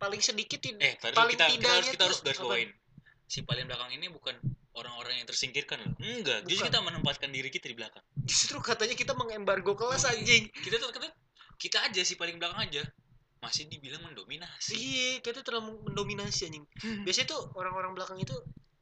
paling 0.00 0.20
sedikit 0.24 0.58
tid- 0.64 0.80
eh 0.80 0.96
paling 0.96 1.36
kita, 1.36 1.46
kita 1.46 1.58
tidaknya 1.60 1.70
harus 1.76 1.90
kita 1.92 2.00
tuh 2.00 2.06
harus 2.08 2.20
garis 2.24 2.40
apa? 2.40 2.46
bawain. 2.48 2.70
Si 3.30 3.38
paling 3.46 3.64
belakang 3.70 3.90
ini 3.94 4.06
bukan 4.10 4.34
orang-orang 4.74 5.22
yang 5.22 5.26
tersingkirkan 5.26 5.78
loh. 5.82 5.94
Enggak 6.02 6.46
justru 6.46 6.66
Bukan. 6.66 6.72
kita 6.74 6.80
menempatkan 6.82 7.28
diri 7.30 7.50
kita 7.50 7.66
di 7.70 7.76
belakang. 7.78 8.02
Justru 8.26 8.58
katanya 8.62 8.96
kita 8.98 9.12
mengembargo 9.14 9.74
kelas 9.78 10.06
anjing. 10.06 10.50
Kita 10.50 10.78
tuh 10.78 10.90
kita 10.90 11.08
kita 11.60 11.78
aja 11.86 12.00
si 12.02 12.14
paling 12.18 12.40
belakang 12.40 12.66
aja. 12.70 12.82
Masih 13.40 13.70
dibilang 13.72 14.04
mendominasi. 14.04 14.76
Iya 14.76 15.10
kita 15.24 15.40
terlalu 15.46 15.80
mendominasi 15.90 16.50
anjing. 16.50 16.64
Biasanya 17.06 17.28
tuh 17.30 17.42
orang-orang 17.56 17.94
belakang 17.94 18.18
itu 18.20 18.34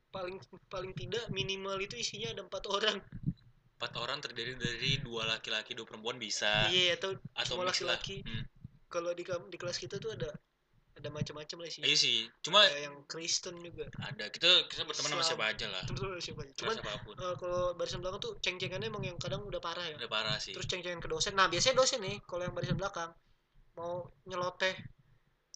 paling 0.08 0.40
paling 0.72 0.96
tidak 0.96 1.28
minimal 1.28 1.76
itu 1.76 1.92
isinya 2.00 2.32
ada 2.32 2.40
empat 2.40 2.64
orang 2.72 2.96
empat 3.78 3.94
orang 3.94 4.18
terdiri 4.18 4.58
dari 4.58 4.98
dua 4.98 5.22
laki-laki 5.22 5.78
dua 5.78 5.86
perempuan 5.86 6.18
bisa 6.18 6.66
iya 6.74 6.98
atau 6.98 7.14
atau 7.38 7.62
mix 7.62 7.78
lah. 7.86 7.94
laki-laki. 7.94 8.26
Hmm. 8.26 8.42
kalau 8.90 9.14
di 9.14 9.22
di 9.22 9.56
kelas 9.56 9.78
kita 9.78 10.02
tuh 10.02 10.18
ada 10.18 10.34
ada 10.98 11.08
macam-macam 11.14 11.62
lah 11.62 11.70
sih 11.70 11.80
iya 11.86 11.94
sih 11.94 12.26
cuma 12.42 12.66
ada 12.66 12.90
yang 12.90 13.06
Kristen 13.06 13.62
juga 13.62 13.86
ada 14.02 14.26
kita 14.34 14.66
kita 14.66 14.82
berteman 14.82 15.14
sama 15.14 15.22
siapa 15.22 15.44
aja 15.46 15.70
lah 15.70 15.82
terus 15.86 16.18
siapa 16.18 16.42
aja. 16.42 16.52
cuman 16.58 16.74
eh, 16.82 17.34
kalau 17.38 17.62
barisan 17.78 18.02
belakang 18.02 18.18
tuh 18.18 18.34
ceng-cengannya 18.42 18.90
emang 18.90 19.06
yang 19.06 19.18
kadang 19.22 19.46
udah 19.46 19.62
parah 19.62 19.86
ya 19.86 19.94
udah 19.94 20.10
parah 20.10 20.36
sih 20.42 20.58
terus 20.58 20.66
ceng-cengan 20.66 20.98
ke 20.98 21.06
dosen 21.06 21.38
nah 21.38 21.46
biasanya 21.46 21.78
dosen 21.78 22.02
nih 22.02 22.18
kalau 22.26 22.42
yang 22.42 22.54
barisan 22.58 22.74
belakang 22.74 23.14
mau 23.78 24.10
nyeloteh 24.26 24.74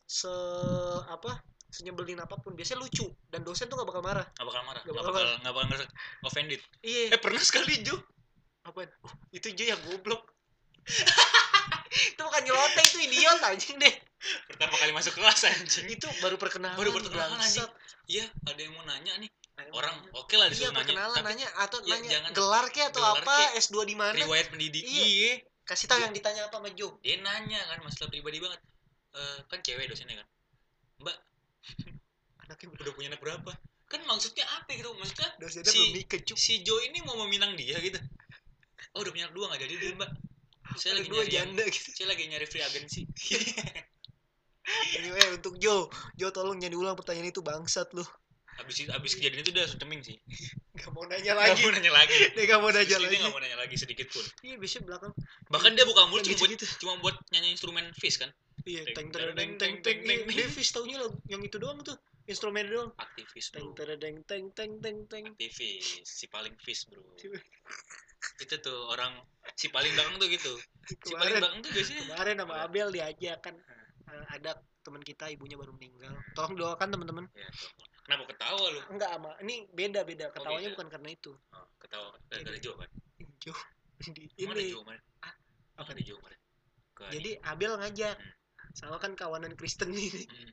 se 0.07 0.31
apa 1.11 1.43
senyebelin 1.73 2.21
apa 2.21 2.37
pun. 2.37 2.53
Biasanya 2.53 2.85
lucu 2.85 3.09
dan 3.33 3.41
dosen 3.43 3.67
tuh 3.67 3.81
gak 3.81 3.89
bakal 3.89 4.05
marah. 4.05 4.29
Nggak 4.37 4.47
bakal 4.47 4.63
marah. 4.69 4.83
Nggak 4.85 4.93
nggak 4.93 5.05
bakal 5.09 5.13
bakal 5.17 5.41
nggak 5.41 5.53
bakal 5.57 5.67
ngerasa 5.73 5.87
offended. 6.23 6.61
Iya. 6.85 7.17
Eh 7.17 7.21
pernah 7.21 7.43
sekali 7.43 7.81
Jo 7.81 7.97
apa 8.63 8.87
itu 9.33 9.51
aja 9.51 9.65
yang 9.75 9.81
goblok. 9.89 10.23
Itu 11.93 12.21
bukan 12.25 12.43
nyeloteh 12.49 12.85
itu 12.89 12.99
idiot 13.05 13.41
anjing 13.45 13.77
deh. 13.77 13.95
Pertama 14.49 14.75
kali 14.81 14.97
masuk 14.97 15.13
kelas 15.13 15.45
anjing. 15.45 15.87
Itu 15.93 16.09
baru 16.25 16.41
perkenalan 16.41 16.79
Baru 16.81 16.89
perkenalan, 16.95 17.37
bangsat. 17.37 17.69
iya 18.09 18.25
ada 18.49 18.57
yang 18.57 18.73
mau 18.73 18.85
nanya 18.89 19.13
nih. 19.21 19.29
Orang 19.77 20.01
oke 20.17 20.35
lah 20.41 20.49
iya 20.49 20.53
disuruh 20.57 20.73
nanya 20.73 20.89
perkenalan 20.89 21.17
tapi 21.21 21.29
nanya 21.29 21.49
atau 21.61 21.79
ya, 21.85 22.01
nanya 22.01 22.09
jangan- 22.09 22.33
gelar 22.33 22.67
ke 22.73 22.81
atau 22.89 23.03
gelar 23.05 23.21
apa? 23.21 23.35
kek, 23.37 23.51
S2 23.61 23.77
di 23.85 23.95
mana? 23.95 24.17
Riwayat 24.17 24.47
pendidik. 24.49 24.83
Iya. 24.83 25.05
iya. 25.05 25.33
Kasih 25.63 25.87
tahu 25.87 26.01
yang 26.01 26.15
ditanya 26.17 26.49
apa 26.49 26.57
sama 26.59 26.71
Jo 26.73 26.97
dia 27.05 27.21
nanya 27.21 27.61
kan 27.69 27.79
masalah 27.85 28.09
pribadi 28.09 28.41
banget. 28.41 28.61
Eh, 29.13 29.39
kan 29.53 29.59
cewek 29.61 29.85
dosennya 29.93 30.25
kan. 30.25 30.29
Mbak 31.05 31.17
anaknya 32.43 32.67
udah 32.75 32.93
punya 32.95 33.09
anak 33.15 33.21
berapa? 33.23 33.51
Kan 33.89 34.01
maksudnya 34.09 34.45
apa 34.49 34.73
gitu? 34.73 34.91
Maksudnya 34.97 35.29
dosennya 35.39 35.69
Si- 35.69 35.77
belum 35.79 35.91
nikah 35.97 36.21
si 36.37 36.55
Jo 36.65 36.77
ini 36.81 36.99
mau 37.05 37.17
meminang 37.27 37.53
dia 37.55 37.77
gitu. 37.81 37.99
Oh 38.97 39.01
udah 39.05 39.13
punya 39.13 39.25
anak 39.29 39.35
dua 39.37 39.45
nggak 39.53 39.61
jadi 39.65 39.75
dia 39.79 39.93
mbak. 39.97 40.11
Saya 40.77 40.97
ada 40.97 41.05
lagi 41.05 41.09
dua 41.13 41.23
nyari 41.23 41.33
yang, 41.37 41.49
janda 41.53 41.65
gitu. 41.69 41.89
saya 41.93 42.07
lagi 42.09 42.23
nyari 42.29 42.47
free 42.49 42.65
agency. 42.65 43.03
Anyway 44.97 45.27
untuk 45.35 45.59
Jo. 45.59 45.91
Jo 46.15 46.31
tolong 46.31 46.63
jangan 46.63 46.73
diulang 46.73 46.97
pertanyaan 46.97 47.35
itu 47.35 47.43
bangsat 47.43 47.91
lu 47.99 48.07
habis 48.61 48.77
habis 48.89 49.13
kejadian 49.17 49.41
itu 49.45 49.51
udah 49.55 49.67
ceming 49.81 50.01
sih. 50.05 50.17
Gak 50.77 50.91
mau 50.93 51.05
nanya 51.09 51.33
lagi. 51.37 51.63
mau 51.65 51.73
nanya 51.73 51.93
lagi. 51.93 52.17
Dia 52.37 52.45
gak 52.49 52.61
mau 52.61 52.71
nanya 52.73 52.85
Serius, 52.85 53.01
dia 53.01 53.09
lagi. 53.09 53.17
nggak 53.23 53.33
mau 53.33 53.41
nanya 53.43 53.59
lagi 53.59 53.77
sedikit 53.79 54.07
pun. 54.13 54.25
Iya 54.45 54.57
biasanya 54.61 54.85
belakang. 54.89 55.13
Bahkan 55.49 55.71
dia 55.77 55.85
buka 55.89 56.03
mulut 56.09 56.23
cuma 56.25 56.37
buat 56.37 56.51
gitu-gitu. 56.53 56.67
cuma 56.83 56.95
buat 57.01 57.17
nyanyi 57.33 57.49
instrumen 57.57 57.87
fish 57.97 58.17
kan? 58.21 58.31
Iya 58.63 58.83
Teng, 58.95 59.11
teng 59.11 59.33
teng 59.35 59.35
teng 59.35 59.51
teng, 59.59 59.75
teng 59.83 59.99
teng, 60.05 60.21
teng. 60.27 60.37
Davis 60.39 60.69
taunya 60.71 60.97
lagu 61.03 61.17
yang 61.27 61.43
itu 61.43 61.57
doang 61.59 61.83
tuh 61.83 61.97
instrumen 62.31 62.69
doang. 62.71 62.91
Aktivis 63.01 63.51
teng 63.51 63.75
tereng 63.75 63.99
teng 64.27 64.47
teng 64.55 64.73
teng 64.79 64.99
teng. 65.11 65.25
Aktivis 65.35 66.05
si 66.07 66.27
paling 66.31 66.55
fish 66.63 66.87
bro. 66.87 67.03
Itu 68.39 68.55
tuh 68.63 68.79
orang 68.93 69.19
si 69.59 69.67
paling 69.73 69.91
belakang 69.99 70.17
tuh 70.23 70.29
gitu. 70.31 70.53
Si 70.87 71.13
paling 71.17 71.43
belakang 71.43 71.61
tuh 71.67 71.71
biasanya 71.75 72.03
kemarin 72.07 72.35
sama? 72.39 72.55
Abel 72.63 72.89
diajak 72.95 73.39
kan 73.43 73.55
eh, 74.13 74.25
ada 74.31 74.59
teman 74.83 75.03
kita 75.03 75.27
ibunya 75.31 75.59
baru 75.59 75.75
meninggal. 75.75 76.15
Tolong 76.39 76.55
doakan 76.55 76.89
teman-teman. 76.95 77.25
Ya. 77.35 77.51
Kenapa 78.03 78.23
ketawa 78.27 78.65
lu? 78.69 78.81
Enggak 78.89 79.11
ama 79.13 79.31
ini 79.41 79.67
beda 79.69 80.03
beda. 80.03 80.27
Ketawanya 80.31 80.67
beda. 80.67 80.75
bukan 80.75 80.89
karena 80.89 81.09
itu. 81.11 81.33
Oh, 81.51 81.67
ketawa 81.77 82.11
dari 82.27 82.43
dari 82.43 82.59
Jo 82.59 82.73
kan 82.75 82.89
Jo. 83.39 83.55
Di 84.33 84.45
mana 84.45 84.59
ini. 84.59 84.71
Jo 84.71 84.83
kemarin 84.83 85.03
Ah, 85.21 85.35
apa 85.77 85.83
apa 85.85 85.91
di 85.93 86.03
Jo 86.03 86.15
kemarin 86.17 86.39
Ke 86.93 87.05
jadi 87.11 87.31
Abel 87.45 87.73
ngajak 87.77 88.15
Hmm. 88.15 88.73
sama 88.73 88.97
kan 88.97 89.13
kawanan 89.13 89.53
Kristen 89.53 89.91
ini. 89.91 90.23
Hmm. 90.23 90.51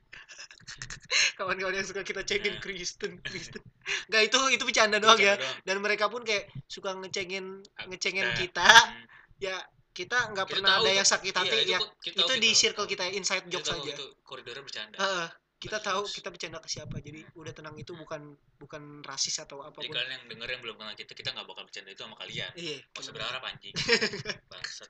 kawan-kawan 1.37 1.73
yang 1.73 1.83
suka 1.83 2.01
kita 2.01 2.19
Nah. 2.19 2.27
cengin 2.27 2.55
Kristen 2.57 3.11
Kristen. 3.19 3.61
Nggak 4.07 4.23
itu 4.25 4.39
itu 4.51 4.63
bercanda 4.63 4.97
doang 4.97 5.15
ya. 5.15 5.33
Bercanda 5.33 5.45
doang. 5.45 5.57
dan 5.63 5.77
mereka 5.79 6.05
pun 6.07 6.21
kayak 6.21 6.49
suka 6.65 6.93
ngecengin 6.95 7.61
ngecengin 7.85 8.27
Kita. 8.29 8.39
kita. 8.39 8.69
Hmm. 8.69 9.05
ya 9.39 9.55
kita 9.89 10.15
nggak 10.27 10.45
Kita 10.45 10.53
pernah 10.53 10.69
tahu 10.73 10.81
ada 10.81 10.89
itu- 10.89 10.97
yang 10.97 11.07
sakit 11.07 11.33
hati 11.33 11.57
iya, 11.59 11.67
ya. 11.67 11.79
kok- 11.79 11.91
kita 11.97 12.15
itu 12.17 12.23
tahu, 12.25 12.37
di 12.37 12.49
kita. 12.49 12.59
circle 12.59 12.77
tahu. 12.81 12.91
kita 12.91 13.03
inside 13.09 13.39
Kita 13.41 13.53
jokes 13.53 13.69
tahu 13.69 13.79
aja. 13.79 13.91
itu 13.93 14.05
koridornya 14.21 14.63
bercanda. 14.63 14.95
Heeh, 14.97 15.27
kita 15.59 15.83
tahu 15.83 16.07
kita 16.07 16.31
bercanda 16.31 16.63
ke 16.63 16.71
siapa 16.71 17.03
jadi 17.03 17.19
udah 17.35 17.51
tenang 17.51 17.75
itu 17.75 17.91
bukan 17.91 18.31
bukan 18.55 19.03
rasis 19.03 19.43
atau 19.43 19.59
jadi 19.59 19.75
apa 19.75 19.79
pun. 19.83 19.91
kalian 19.91 20.11
yang 20.15 20.25
denger 20.31 20.47
yang 20.55 20.61
belum 20.63 20.75
kenal 20.79 20.95
kita 20.95 21.11
kita 21.11 21.35
nggak 21.35 21.47
bakal 21.51 21.67
bercanda 21.67 21.91
itu 21.91 22.01
sama 22.07 22.15
kalian. 22.15 22.51
Iya. 22.55 22.79
Gak 22.95 23.03
usah 23.03 23.13
berharap 23.13 23.43
anjing. 23.43 23.75
Bangsat. 24.51 24.89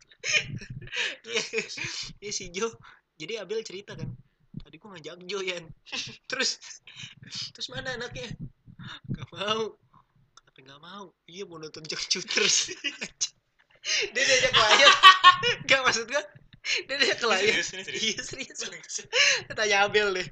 Iya. 1.26 1.42
Iya 2.22 2.32
si 2.32 2.54
Jo. 2.54 2.70
Jadi 3.18 3.42
Abel 3.42 3.66
cerita 3.66 3.98
kan 3.98 4.14
tadi 4.62 4.78
gua 4.78 4.94
ngajak 4.94 5.26
Jo 5.26 5.42
Yan. 5.42 5.66
Terus 6.30 6.62
terus 7.58 7.68
mana 7.74 7.98
anaknya? 7.98 8.30
Gak 9.10 9.28
mau. 9.34 9.74
Kenapa 10.38 10.60
nggak 10.62 10.82
mau. 10.86 11.06
Iya 11.26 11.50
mau 11.50 11.58
nonton 11.58 11.82
Jack 11.90 12.06
terus 12.30 12.70
dia 14.14 14.24
diajak 14.28 14.52
klien 14.54 14.92
gak 15.66 15.82
maksud 15.88 16.06
gua 16.12 16.24
dia 16.86 16.96
diajak 17.02 17.18
klien 17.22 17.40
Serius, 17.50 17.70
ini 17.74 17.84
serius. 17.86 18.04
iya 18.04 18.22
serius 18.22 18.60
tanya 19.58 19.90
Abel 19.90 20.14
deh. 20.16 20.28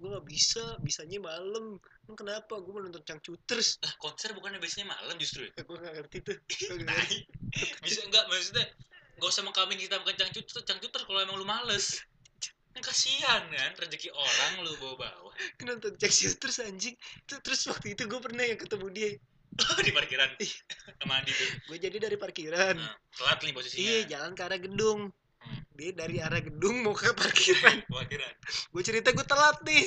Gue 0.00 0.08
gak 0.16 0.26
bisa 0.26 0.64
bisanya 0.80 1.20
malam. 1.20 1.76
Emang 2.08 2.16
kenapa? 2.16 2.56
Gue 2.64 2.72
mau 2.72 2.80
nonton 2.80 3.04
Cangcuters 3.04 3.76
Lah, 3.84 3.92
konser 4.00 4.32
bukannya 4.32 4.56
biasanya 4.56 4.88
malam 4.88 5.14
justru 5.20 5.44
ya? 5.44 5.52
gue 5.60 5.76
gak 5.76 5.94
ngerti 6.00 6.16
tuh. 6.24 6.36
Nah, 6.88 6.96
bisa 7.84 8.00
enggak 8.08 8.24
maksudnya? 8.32 8.64
Gak 9.20 9.28
usah 9.28 9.44
mengkambing 9.44 9.76
kita 9.76 10.00
makan 10.00 10.16
cangcuter 10.16 10.64
cangcuter 10.64 11.00
kalau 11.04 11.20
emang 11.20 11.36
lu 11.36 11.44
males. 11.44 12.00
Kan 12.72 12.80
kasihan 12.80 13.42
kan? 13.50 13.70
Rezeki 13.76 14.08
orang 14.14 14.52
lu 14.64 14.72
bawa-bawa. 14.80 15.30
Gua 15.60 15.64
nonton 15.68 15.92
Cangcuters 16.00 16.64
anjing. 16.64 16.96
Terus 17.28 17.60
waktu 17.68 17.92
itu 17.98 18.08
gue 18.08 18.20
pernah 18.22 18.44
yang 18.46 18.56
ketemu 18.56 18.86
dia 18.94 19.08
di 19.86 19.92
parkiran. 19.92 20.30
Sama 21.00 21.20
Andi 21.20 21.32
tuh. 21.34 21.48
Gue 21.70 21.78
jadi 21.82 21.96
dari 21.98 22.16
parkiran. 22.16 22.76
Nah, 22.76 22.94
telat 23.16 23.38
nih 23.42 23.52
posisinya. 23.54 23.82
Iya 23.82 23.98
jalan 24.16 24.32
ke 24.36 24.42
arah 24.46 24.60
gedung. 24.60 25.00
Hmm. 25.40 25.64
dia 25.72 25.96
dari 25.96 26.20
arah 26.20 26.44
gedung 26.44 26.84
mau 26.84 26.92
ke 26.92 27.16
parkiran. 27.16 27.80
Parkiran. 27.88 28.34
Gue 28.70 28.82
cerita 28.84 29.08
gue 29.10 29.26
telat 29.26 29.56
nih. 29.64 29.86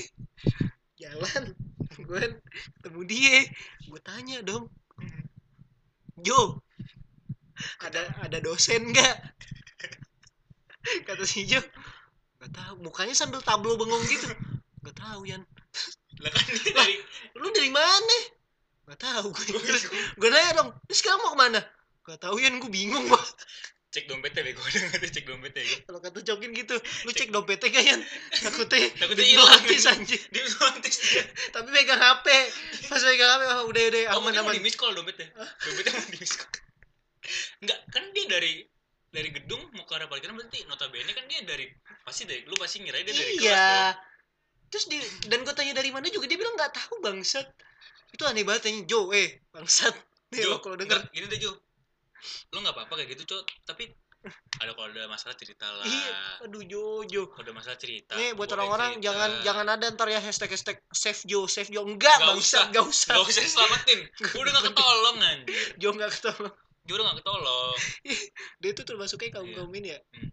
Jalan. 0.97 1.43
Gue 2.01 2.41
ketemu 2.81 3.01
dia. 3.05 3.37
Gue 3.85 3.99
tanya 4.01 4.41
dong. 4.41 4.67
Jo 6.21 6.63
ada 7.83 8.01
ada 8.23 8.37
dosen 8.41 8.91
nggak? 8.91 9.15
Kata 11.07 11.23
si 11.23 11.47
Jo 11.47 11.61
nggak 12.41 12.51
tahu. 12.51 12.73
Mukanya 12.83 13.15
sambil 13.15 13.39
tablo 13.39 13.79
bengong 13.79 14.03
gitu. 14.11 14.27
Nggak 14.83 14.97
tahu 14.99 15.21
Yan. 15.29 15.43
Lah 16.19 16.29
kan 16.29 16.43
dari 16.47 16.95
lu 17.39 17.47
dari 17.49 17.71
mana 17.71 18.17
nggak 18.83 18.99
tahu 18.99 19.27
gue 19.31 19.45
terus 19.63 19.83
gue 19.91 20.29
nanya 20.29 20.51
dong 20.59 20.69
terus 20.87 20.99
sekarang 20.99 21.19
mau 21.23 21.31
ke 21.31 21.39
mana? 21.39 21.59
Nggak 22.03 22.19
tahu 22.19 22.35
Yan 22.43 22.59
gue 22.59 22.71
bingung 22.71 23.05
bang 23.07 23.25
cek 23.93 24.09
dompetnya 24.09 24.41
bego. 24.41 24.57
Udah 24.65 24.81
nggak 24.89 24.99
tuh 25.05 25.11
cek 25.13 25.25
dompetnya 25.29 25.61
gue 25.69 25.79
kalau 25.85 25.99
kata 26.01 26.19
Cokin 26.25 26.51
gitu 26.57 26.75
lu 27.05 27.11
cek. 27.13 27.29
dompetnya 27.29 27.67
gak 27.69 27.85
Yan? 27.85 28.01
Takutnya 28.41 28.89
Takutnya 28.97 29.25
hilang. 29.29 29.61
dia 30.33 30.41
otomatis 30.49 30.97
dia. 30.97 31.23
Tapi 31.53 31.69
pegang 31.69 32.01
HP 32.01 32.25
pas 32.89 33.01
pegang 33.05 33.29
HP 33.37 33.41
oh, 33.53 33.63
udah 33.69 33.83
udah 33.93 34.01
oh 34.09 34.17
aman 34.17 34.33
mau 34.33 34.49
aman. 34.49 34.53
di 34.57 34.61
miss 34.65 34.73
call 34.73 34.97
dompetnya? 34.97 35.29
Dompetnya 35.37 35.91
mau 35.93 36.09
di 36.09 36.17
miss 36.17 36.33
call. 36.33 36.51
Enggak 37.61 37.79
kan 37.93 38.03
dia 38.17 38.25
dari 38.25 38.53
dari 39.13 39.29
gedung 39.29 39.61
mau 39.77 39.85
ke 39.85 39.93
arah 39.93 40.09
parkiran 40.09 40.33
berarti 40.41 40.65
notabene 40.65 41.13
kan 41.13 41.29
dia 41.29 41.45
dari 41.45 41.69
pasti 42.01 42.25
dari 42.25 42.41
lu 42.49 42.57
pasti 42.57 42.81
ngira 42.81 42.97
dia 43.05 43.13
dari 43.13 43.33
kelas 43.37 43.45
iya 43.45 43.93
terus 44.73 44.89
di 44.89 44.97
dan 45.29 45.45
gue 45.45 45.53
tanya 45.53 45.77
dari 45.77 45.93
mana 45.93 46.09
juga 46.09 46.25
dia 46.25 46.33
bilang 46.33 46.57
nggak 46.57 46.73
tahu 46.73 46.97
bangsat 47.05 47.45
itu 48.13 48.23
aneh 48.23 48.43
banget 48.43 48.61
tanya 48.63 48.81
Jo 48.85 49.09
eh 49.09 49.41
bangsat. 49.49 49.93
Nih 50.29 50.39
Jo, 50.39 50.49
lo 50.51 50.57
kalau 50.59 50.75
denger. 50.75 51.01
gini 51.09 51.25
deh 51.25 51.39
Jo. 51.39 51.51
Lu 52.49 52.59
nggak 52.59 52.71
apa-apa 52.71 52.93
kayak 52.95 53.09
gitu 53.11 53.23
cok. 53.27 53.43
Tapi 53.65 53.89
ada 54.55 54.71
kalau 54.71 54.87
ada 54.87 55.03
masalah 55.05 55.35
cerita 55.35 55.67
lah. 55.67 55.83
Iya 55.83 56.15
aduh 56.41 56.63
Jo 56.63 56.83
Jo. 57.03 57.27
Kalau 57.27 57.43
ada 57.43 57.53
masalah 57.53 57.75
cerita 57.75 58.13
nih 58.13 58.31
buat 58.31 58.47
orang-orang 58.49 58.95
cerita. 58.95 59.03
jangan 59.03 59.29
jangan 59.43 59.65
ada 59.67 59.85
ntar 59.89 60.07
ya 60.07 60.19
hashtag 60.19 60.49
hashtag 60.49 60.77
save 60.89 61.21
Jo 61.25 61.43
save 61.45 61.67
Jo. 61.67 61.83
Enggak 61.83 62.15
Nggak 62.15 62.29
bangsat 62.31 62.39
usah. 62.39 62.63
nggak 62.69 62.85
usah. 62.85 63.13
Gak 63.13 63.25
usah 63.25 63.41
diselamatin. 63.41 63.99
Udah 64.39 64.51
gak 64.53 64.65
ketolong 64.69 65.17
anjir 65.19 65.65
Jo 65.75 65.89
nggak 65.91 66.11
ketolong. 66.11 66.53
Dia 66.83 66.93
udah 66.93 67.05
gak 67.05 67.17
ketolong. 67.17 67.75
Dia 68.59 68.71
tuh 68.73 68.83
termasuknya 68.85 69.31
kaum 69.31 69.47
kaum 69.49 69.71
ini 69.71 69.89
ya? 69.89 69.99
Hmm. 70.05 70.27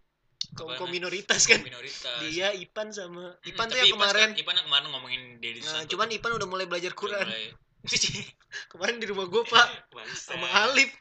kaum 0.51 0.67
Apa 0.67 0.77
kaum 0.77 0.91
namanya? 0.91 1.07
minoritas 1.07 1.41
kan? 1.45 1.59
minoritas. 1.61 2.19
Dia 2.21 2.51
Ipan 2.53 2.91
sama 2.91 3.23
Hmm, 3.33 3.47
Ipan 3.47 3.65
tuh 3.65 3.77
yang 3.77 3.87
kemarin. 3.89 4.11
sekarang- 4.27 4.35
Ipan 4.37 4.53
yang 4.53 4.67
kemarin 4.67 4.87
ngomongin 4.89 5.21
Deddy 5.39 5.59
nah, 5.59 5.79
Susanto 5.79 5.89
cuman. 5.89 6.07
Ipan 6.11 6.31
udah 6.33 6.47
mulai 6.49 6.65
belajar 6.65 6.91
Quran. 6.91 7.23
mulai- 7.23 7.55
kemarin 8.71 8.97
di 9.01 9.07
rumah 9.09 9.25
gue 9.25 9.43
pak. 9.45 9.67
Bangsa. 9.89 10.35
sama 10.37 10.47
Alif. 10.67 10.91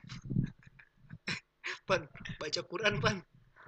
Pan 1.89 2.07
baca 2.41 2.61
Quran 2.65 2.95
pan. 3.03 3.17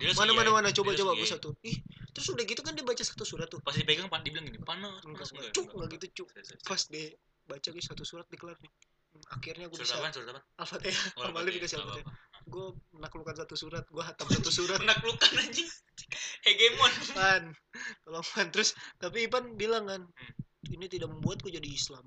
Dia 0.00 0.16
mana 0.16 0.32
mana 0.34 0.50
mana? 0.50 0.68
Coba 0.72 0.96
coba 0.96 1.14
gue 1.14 1.28
satu. 1.28 1.54
Ih 1.62 1.76
terus 2.12 2.28
udah 2.28 2.44
gitu 2.44 2.60
kan 2.60 2.76
dia 2.76 2.84
baca 2.84 3.00
satu 3.04 3.24
surat 3.24 3.48
tuh. 3.48 3.60
Pas 3.64 3.72
dipegang 3.72 4.08
pan 4.12 4.20
dibilang 4.20 4.44
gini 4.44 4.60
panas 4.60 5.00
enggak 5.04 5.28
cuk 5.52 5.68
enggak 5.76 5.88
gitu 6.00 6.24
cuk. 6.24 6.28
Pas 6.64 6.80
dia 6.88 7.12
baca 7.48 7.68
gitu 7.68 7.84
satu 7.84 8.04
surat 8.04 8.26
dikelar 8.28 8.56
nih. 8.60 8.72
Akhirnya 9.28 9.68
gue 9.68 9.76
bisa 9.76 9.96
surat 10.00 10.12
apa? 10.16 10.40
Al-Fatihah. 10.56 11.06
Oh, 11.20 11.28
sama 11.28 11.44
Alif 11.44 11.60
dikasih. 11.60 11.78
Al-Fatihah. 11.80 12.14
gue 12.42 12.66
menaklukkan 12.90 13.36
satu 13.38 13.54
surat 13.54 13.84
gue 13.86 14.02
hatam 14.02 14.26
satu 14.26 14.50
surat. 14.58 14.80
Penaklukan 14.82 15.30
anjing. 15.36 15.68
Hegemon. 16.42 16.92
Pan 17.14 17.42
tolong 18.08 18.24
pan. 18.24 18.46
Terus 18.50 18.72
tapi 18.98 19.28
Ipan 19.28 19.54
bilang 19.56 19.84
kan 19.86 20.02
Hmm. 20.62 20.78
ini 20.78 20.86
tidak 20.86 21.10
membuatku 21.10 21.50
jadi 21.50 21.66
Islam 21.66 22.06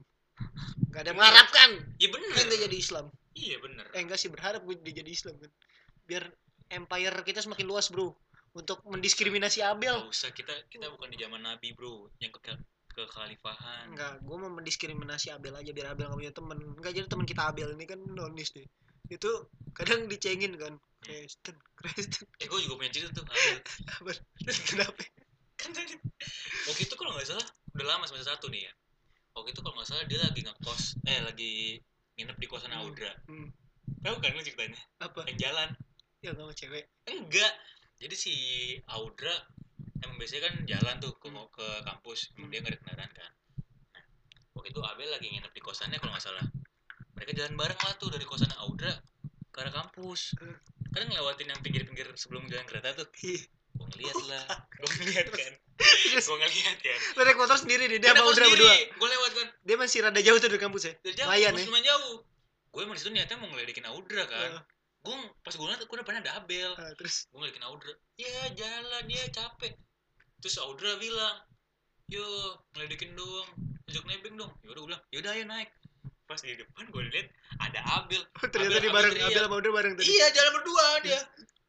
Gak 0.91 1.01
ada 1.03 1.09
yang 1.11 1.19
mengharapkan. 1.19 1.69
Iya 1.99 2.09
bener. 2.11 2.31
Kan 2.35 2.45
dia 2.47 2.59
jadi 2.67 2.77
Islam. 2.79 3.05
Iya 3.35 3.55
bener. 3.59 3.85
Eh 3.91 4.01
enggak 4.03 4.19
sih 4.19 4.31
berharap 4.31 4.63
gue 4.63 4.75
dia 4.79 5.03
jadi 5.03 5.11
Islam 5.11 5.35
kan 5.39 5.51
biar 6.05 6.23
empire 6.71 7.17
kita 7.27 7.43
semakin 7.43 7.65
luas 7.67 7.91
bro. 7.91 8.15
Untuk 8.55 8.79
mendiskriminasi 8.87 9.59
Abel. 9.59 10.07
Gak 10.07 10.11
usah 10.15 10.31
kita 10.31 10.55
kita 10.71 10.87
bukan 10.87 11.11
di 11.11 11.19
zaman 11.19 11.43
Nabi 11.43 11.75
bro. 11.75 12.07
Yang 12.23 12.39
ke 12.39 12.55
ke 12.95 13.03
khalifahan 13.11 13.91
enggak 13.91 14.23
gue 14.23 14.35
mau 14.39 14.47
mendiskriminasi 14.47 15.27
Abel 15.35 15.51
aja 15.51 15.67
biar 15.75 15.91
Abel 15.91 16.07
gak 16.07 16.19
punya 16.19 16.31
temen. 16.31 16.57
Enggak 16.79 16.93
jadi 16.95 17.07
teman 17.11 17.27
kita 17.27 17.43
Abel 17.51 17.75
ini 17.75 17.83
kan 17.83 17.99
nonis 17.99 18.55
deh. 18.55 18.63
Itu 19.11 19.51
kadang 19.75 20.07
dicengin 20.07 20.55
kan. 20.55 20.79
Kristen 21.03 21.59
Kristen. 21.75 22.23
Eh 22.39 22.47
gue 22.47 22.59
juga 22.63 22.79
punya 22.79 22.91
cerita 22.95 23.11
tuh 23.19 23.27
Abel. 23.27 23.59
apa? 23.99 24.11
Kenapa? 24.63 25.03
Kan 25.59 25.75
tadi 25.75 25.99
waktu 26.71 26.81
itu 26.87 26.95
kalau 26.95 27.11
nggak 27.15 27.27
salah 27.27 27.47
udah 27.75 27.85
lama 27.91 28.07
semester 28.07 28.31
satu 28.31 28.47
nih 28.47 28.71
ya 28.71 28.73
waktu 29.35 29.51
itu 29.51 29.61
kalau 29.61 29.75
nggak 29.75 29.87
salah 29.91 30.05
dia 30.07 30.19
lagi 30.23 30.41
ngekos 30.41 30.83
eh 31.05 31.19
lagi 31.21 31.53
nginep 32.15 32.37
di 32.39 32.47
kosan 32.47 32.71
Hmm. 32.71 32.87
Audra. 32.87 33.11
Hmm, 33.27 33.51
tahu 33.99 34.15
kan 34.23 34.31
lu 34.31 34.41
ceritanya? 34.41 34.79
Apa? 35.03 35.27
Yang 35.27 35.39
jalan. 35.43 35.69
Ya 36.23 36.31
sama 36.31 36.53
cewek. 36.55 36.87
Enggak. 37.11 37.53
Jadi 37.99 38.15
si 38.15 38.33
Audra 38.87 39.35
emang 39.99 40.15
biasanya 40.15 40.47
kan 40.47 40.55
jalan 40.63 40.95
tuh 41.03 41.13
ke 41.19 41.27
Hmm. 41.27 41.43
ke 41.51 41.67
kampus. 41.83 42.31
Emang 42.39 42.47
Hmm. 42.47 42.51
dia 42.55 42.59
nggak 42.63 42.71
ada 42.71 42.79
kendaraan 42.79 43.11
kan. 43.11 43.31
Nah, 43.91 44.03
waktu 44.55 44.69
itu 44.71 44.81
Abel 44.81 45.09
lagi 45.11 45.27
nginep 45.27 45.51
di 45.51 45.61
kosannya 45.61 45.99
kalau 45.99 46.15
nggak 46.15 46.23
salah. 46.23 46.45
Mereka 47.19 47.31
jalan 47.35 47.53
bareng 47.59 47.79
lah 47.83 47.93
tuh 47.99 48.09
dari 48.11 48.23
kosan 48.23 48.51
Audra 48.63 48.91
ke 49.51 49.57
arah 49.59 49.75
kampus. 49.75 50.35
Hmm. 50.39 50.55
kan 50.95 51.11
ngelewatin 51.11 51.51
yang 51.51 51.59
pinggir-pinggir 51.59 52.07
sebelum 52.15 52.47
jalan 52.47 52.63
kereta 52.63 52.95
tuh. 52.95 53.03
Ih, 53.27 53.43
gue 53.75 53.83
ngeliat 53.83 54.15
lah. 54.31 54.63
Gue 54.79 54.87
ngeliat 54.95 55.27
kan 55.27 55.53
Terus? 55.75 56.25
gue 56.31 56.37
ngeliat 56.39 56.77
kan 56.79 56.99
lo 57.19 57.21
naik 57.27 57.37
motor 57.39 57.57
sendiri 57.59 57.83
nih 57.91 57.99
dia 57.99 58.15
sama 58.15 58.31
Udra 58.31 58.45
berdua. 58.47 58.73
Gue 58.95 59.07
lewat 59.11 59.31
kan. 59.35 59.47
Dia 59.67 59.75
masih 59.75 59.97
rada 60.07 60.21
jauh 60.23 60.39
tuh 60.39 60.47
dari 60.47 60.61
kampus 60.63 60.83
ya? 60.87 60.93
Dari 61.03 61.15
jauh 61.19 61.27
Lumayan 61.27 61.51
masih 61.51 61.67
ya. 61.67 61.81
jauh. 61.91 62.15
Gue 62.71 62.81
emang 62.83 62.95
di 62.95 63.01
situ 63.03 63.11
niatnya 63.11 63.35
mau 63.39 63.47
ngeledekin 63.51 63.85
Audra 63.91 64.23
kan. 64.27 64.51
Eh, 64.55 64.61
gue 65.03 65.15
pas 65.43 65.51
gue 65.51 65.65
ngeliat 65.67 65.81
gue 65.83 65.97
depannya 65.99 66.21
ada 66.23 66.33
Abel. 66.39 66.71
Ah, 66.79 66.91
terus? 66.95 67.27
Gue 67.27 67.43
ngeliatin 67.43 67.63
Audra. 67.67 67.93
Ya 68.15 68.39
jalan 68.55 69.03
ya 69.11 69.23
capek. 69.35 69.73
Terus 70.39 70.55
Audra 70.63 70.95
bilang 70.95 71.35
yo 72.07 72.23
ngeledekin 72.75 73.11
doang. 73.15 73.49
Ajak 73.91 74.03
nebeng 74.07 74.35
dong. 74.39 74.51
Yaudah 74.63 74.79
gue 74.79 74.89
bilang 74.95 75.03
yaudah 75.11 75.31
ayo 75.35 75.43
naik. 75.43 75.69
Pas 76.25 76.39
di 76.41 76.55
depan 76.57 76.87
gue 76.89 77.01
liat 77.11 77.27
ada 77.59 77.79
Abel. 77.99 78.23
Oh, 78.39 78.47
ternyata 78.47 78.79
Abel- 78.79 78.83
dia 78.83 78.89
Abel 78.89 78.97
bareng 78.97 79.11
teriak. 79.13 79.27
Abel 79.29 79.43
sama 79.43 79.55
Udra 79.59 79.71
bareng 79.75 79.93
tadi? 79.99 80.05
Iya 80.07 80.25
jalan 80.31 80.51
berdua 80.55 80.85
dia. 81.03 81.19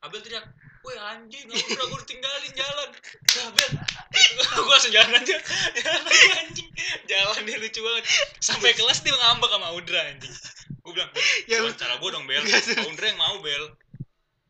Abel 0.06 0.20
teriak 0.22 0.44
Woi 0.86 0.94
anjing, 1.02 1.50
Audra 1.50 1.84
gue 1.90 2.02
tinggalin 2.06 2.52
jalan. 2.54 2.88
Ya, 3.34 3.42
Abel 3.50 3.70
Gue 4.54 4.70
langsung 4.70 4.94
jalan 4.94 5.18
aja. 5.18 5.36
Jalan 5.82 6.02
anjing 6.46 6.68
Jalan 7.10 7.42
dia 7.42 7.58
lucu 7.58 7.80
banget. 7.82 8.04
Sampai 8.38 8.70
kelas 8.70 9.02
dia 9.02 9.10
ngambek 9.10 9.50
sama 9.50 9.74
Audra 9.74 9.98
anjing. 10.06 10.30
Gue 10.86 10.94
bilang, 10.94 11.10
ya 11.50 11.58
ya, 11.58 11.66
lu, 11.66 11.74
cara 11.74 11.98
gue 11.98 12.10
dong 12.14 12.30
Bel. 12.30 12.38
Audra 12.86 13.06
yang 13.10 13.18
mau 13.18 13.42
Bel. 13.42 13.64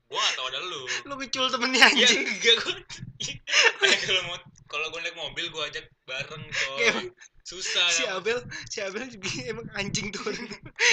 Gue 0.07 0.19
gak 0.21 0.35
tau 0.37 0.47
ada 0.53 0.61
lu. 0.61 0.85
Lu 1.09 1.15
ngecul 1.17 1.49
temennya 1.49 1.89
Ya 1.97 2.05
anjing. 2.05 2.29
enggak 2.29 2.57
gue 2.61 2.75
kalau 4.05 4.23
mau 4.29 4.37
kalau 4.69 4.87
gue 4.93 5.01
naik 5.01 5.17
mobil 5.17 5.47
gue 5.49 5.63
ajak 5.73 5.89
bareng 6.05 6.45
coy 6.45 7.09
Susah 7.47 7.87
si 7.89 8.03
lah. 8.03 8.19
Abel 8.19 8.43
si 8.67 8.83
Abel 8.83 9.07
juga 9.07 9.31
emang 9.55 9.67
anjing 9.73 10.11
tuh 10.11 10.27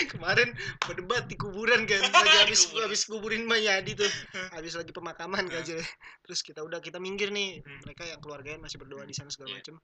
kemarin 0.07 0.53
berdebat 0.79 1.25
di 1.25 1.33
kuburan 1.33 1.83
kan 1.83 1.97
lagi 2.13 2.37
habis 2.39 2.69
habis 2.69 3.01
kuburin 3.03 3.41
Mayadi 3.43 3.97
tuh 3.97 4.11
habis 4.55 4.77
lagi 4.77 4.93
pemakaman 4.93 5.49
kan 5.49 5.59
aja 5.59 5.81
terus 6.21 6.39
kita 6.39 6.61
udah 6.61 6.77
kita 6.77 6.97
minggir 6.97 7.27
nih 7.27 7.57
Hmm. 7.59 7.81
mereka 7.81 8.05
yang 8.05 8.21
keluarganya 8.21 8.61
masih 8.61 8.77
berdoa 8.77 9.01
di 9.01 9.11
sana 9.11 9.27
segala 9.27 9.49
Iya. 9.49 9.57
macem 9.59 9.75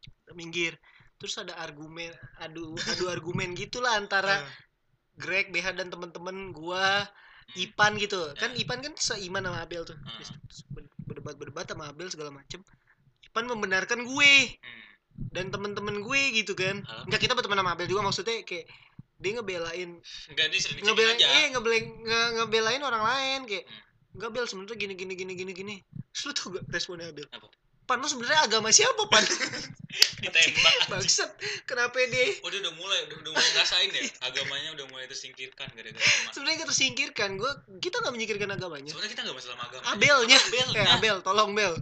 kita 0.00 0.32
minggir 0.34 0.72
terus 1.14 1.38
ada 1.38 1.54
argumen 1.56 2.10
adu 2.36 2.74
adu 2.88 3.06
argumen 3.06 3.54
gitulah 3.54 3.94
antara. 3.94 4.42
Greg 5.12 5.52
BH 5.52 5.76
dan 5.76 5.88
temen-temen 5.88 6.50
gua 6.50 7.04
Hmm. 7.46 7.60
Ipan 7.60 7.98
gitu 7.98 8.30
kan. 8.34 8.50
Ipan 8.52 8.78
kan 8.78 8.94
seiman 8.94 9.42
sama 9.42 9.58
Abel 9.60 9.82
tuh 9.84 9.98
Ah. 10.00 10.16
Terus 10.16 10.62
ber- 10.66 10.86
berdebat-berdebat 11.04 11.66
sama 11.66 11.86
Abel 11.86 12.06
segala 12.06 12.30
macem 12.30 12.62
Ipan 13.22 13.44
membenarkan 13.44 14.02
gue 14.02 14.32
Hmm. 14.56 14.82
Dan 15.28 15.48
temen-temen 15.48 16.00
gue 16.00 16.22
gitu 16.34 16.52
kan. 16.54 16.80
Hah? 16.82 17.04
Enggak 17.04 17.20
kita 17.20 17.32
berteman 17.32 17.58
sama 17.58 17.72
Abel 17.72 17.84
juga 17.84 18.00
maksudnya 18.02 18.40
kayak 18.42 18.64
dia 19.16 19.32
ngebelain 19.34 20.00
Enggak 20.28 20.46
dia 20.48 20.60
ngebelain 20.80 21.14
aja. 21.14 21.26
eh 21.30 21.46
ngebelain 21.50 21.84
nge- 22.00 22.30
ngebelain 22.36 22.80
orang 22.80 23.02
lain 23.02 23.40
kayak 23.44 23.64
Hmm. 23.64 24.16
enggak 24.16 24.30
Bel 24.32 24.44
sebenarnya 24.44 24.76
gini 24.76 24.94
gini 24.94 25.14
gini 25.14 25.32
gini 25.34 25.52
gini. 25.52 25.74
Terus 26.10 26.24
lu 26.24 26.32
tau 26.32 26.48
gak 26.50 26.64
responnya 26.68 27.08
Abel? 27.08 27.28
Apa? 27.28 27.46
pan 27.82 27.98
lu 27.98 28.06
sebenarnya 28.06 28.46
agama 28.46 28.70
siapa 28.70 29.02
pan? 29.04 29.18
Ditembak. 30.22 30.74
Bangsat 30.90 31.30
kenapa 31.64 31.98
dia? 32.04 32.38
Oh 32.40 32.48
dia 32.48 32.60
udah 32.60 32.70
mulai 32.72 33.02
udah, 33.04 33.16
udah 33.18 33.30
mulai 33.30 33.48
ngerasain 33.50 33.90
ya 33.90 34.02
agamanya 34.22 34.70
udah 34.72 34.86
mulai 34.86 35.04
tersingkirkan 35.04 35.66
gara-gara 35.68 35.98
sebenarnya 36.30 36.56
kita 36.56 36.68
tersingkirkan 36.68 37.30
gua 37.34 37.50
kita 37.76 37.98
nggak 37.98 38.12
menyingkirkan 38.12 38.50
agamanya. 38.52 38.88
Sebenarnya 38.88 39.10
kita 39.10 39.22
nggak 39.22 39.36
masalah 39.36 39.54
sama 39.54 39.64
agama. 39.66 39.82
Abelnya. 39.90 40.38
Abel 40.40 40.68
eh 40.72 40.86
Abel 40.88 41.16
tolong 41.20 41.50
Bel. 41.52 41.74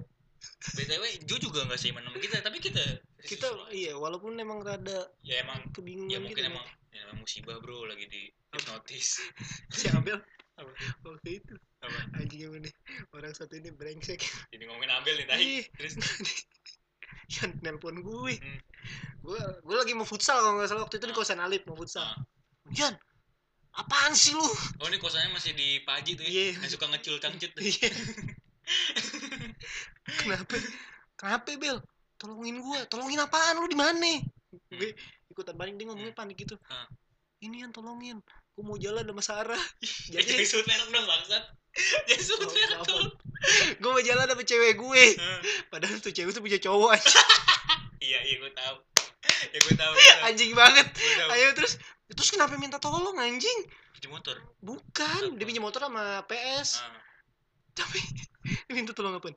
Btw 0.71 1.05
Ju 1.23 1.37
juga 1.39 1.61
nggak 1.63 1.77
seiman 1.77 2.01
sama 2.03 2.17
kita 2.17 2.41
tapi 2.41 2.59
kita 2.59 2.81
kita 3.27 3.49
iya 3.75 3.99
walaupun 3.99 4.39
emang 4.39 4.63
rada 4.63 5.11
ya 5.27 5.43
emang 5.43 5.59
kebingungan 5.75 6.13
ya 6.13 6.19
mungkin 6.23 6.45
gitu 6.45 6.51
emang 6.55 6.67
ya 6.95 6.99
emang 7.11 7.19
musibah 7.27 7.59
bro 7.59 7.85
lagi 7.87 8.07
di 8.07 8.31
hipnotis. 8.55 9.21
Si 9.77 9.87
Abel? 9.93 10.19
Apa? 10.59 10.71
waktu 11.07 11.39
itu. 11.39 11.55
Apa? 11.85 11.99
Anjing 12.19 12.41
yang 12.49 12.55
ini 12.59 12.71
orang 13.15 13.31
satu 13.37 13.55
ini 13.55 13.71
brengsek. 13.71 14.19
Jadi 14.51 14.63
ngomongin 14.67 14.91
Abel 14.91 15.15
nih 15.21 15.29
tadi 15.29 15.49
terus? 15.77 15.95
Yang 17.29 17.61
nelpon 17.61 18.01
gue. 18.01 18.35
Hmm. 18.41 18.61
gue 19.21 19.41
gue 19.61 19.77
lagi 19.77 19.93
mau 19.93 20.09
futsal 20.09 20.41
kalau 20.41 20.57
nggak 20.57 20.73
salah. 20.73 20.83
Waktu 20.89 20.97
itu 20.97 21.07
di 21.07 21.15
Ah. 21.15 21.19
kosan 21.21 21.41
Alip 21.45 21.63
mau 21.69 21.77
futsal. 21.77 22.09
Ah. 22.09 22.17
Jan 22.73 22.97
apaan 23.77 24.17
sih 24.17 24.35
lu? 24.35 24.49
Oh 24.81 24.89
ini 24.89 24.99
kosannya 24.99 25.31
masih 25.37 25.53
di 25.55 25.85
Paji 25.85 26.17
tuh 26.19 26.25
ya? 26.25 26.57
Iya. 26.57 26.65
yang 26.65 26.73
suka 26.73 26.87
ngecul 26.89 27.21
cangcut 27.21 27.53
tuh. 27.53 27.63
Iya. 27.63 27.89
kenapa? 30.25 30.57
Kenapa 31.21 31.49
Bel 31.61 31.79
tolongin 32.19 32.59
gue 32.59 32.79
tolongin 32.91 33.23
apaan? 33.23 33.63
Lu 33.63 33.71
di 33.71 33.79
mana? 33.79 34.21
Gue 34.75 34.93
ikutan 35.31 35.55
panik 35.55 35.79
dia 35.79 35.87
ngomongnya 35.87 36.15
panik 36.15 36.37
gitu. 36.43 36.59
Ah. 36.69 36.91
ini 37.39 37.63
yang 37.63 37.71
tolongin. 37.71 38.19
Gue 38.59 38.65
mau 38.67 38.75
jalan 38.75 39.07
sama 39.07 39.23
Sarah. 39.23 39.65
Jadi 40.15 40.43
jadi 40.43 40.67
merek 40.67 40.91
dong 40.91 41.07
bangsat. 41.07 41.45
Jadi 42.11 42.23
merek 42.43 42.81
dong. 42.83 43.07
Gue 43.81 43.91
mau 43.95 44.03
jalan 44.03 44.27
sama 44.27 44.43
cewek 44.43 44.75
gue. 44.83 45.05
Ah. 45.23 45.41
padahal 45.71 46.03
tuh 46.03 46.11
cewek 46.11 46.35
tuh 46.35 46.43
punya 46.43 46.59
cowok 46.59 46.99
anjing, 46.99 47.23
iya 48.03 48.19
iya 48.27 48.37
gue 48.43 48.51
tahu. 48.51 48.77
Ya 49.55 49.59
gue 49.63 49.75
tahu 49.79 49.93
anjing 50.27 50.51
banget. 50.59 50.87
Ayo 51.31 51.55
terus 51.55 51.79
terus 52.11 52.35
kenapa 52.35 52.59
minta 52.59 52.83
tolong 52.83 53.15
anjing? 53.15 53.59
Cuci 53.95 54.11
motor. 54.11 54.35
Bukan 54.59 55.39
dia 55.39 55.47
pinjam 55.47 55.63
motor 55.63 55.87
sama 55.87 56.27
PS 56.27 56.83
Ah. 56.83 56.99
tapi 57.79 58.03
minta 58.75 58.91
tolong 58.91 59.15
apa 59.15 59.31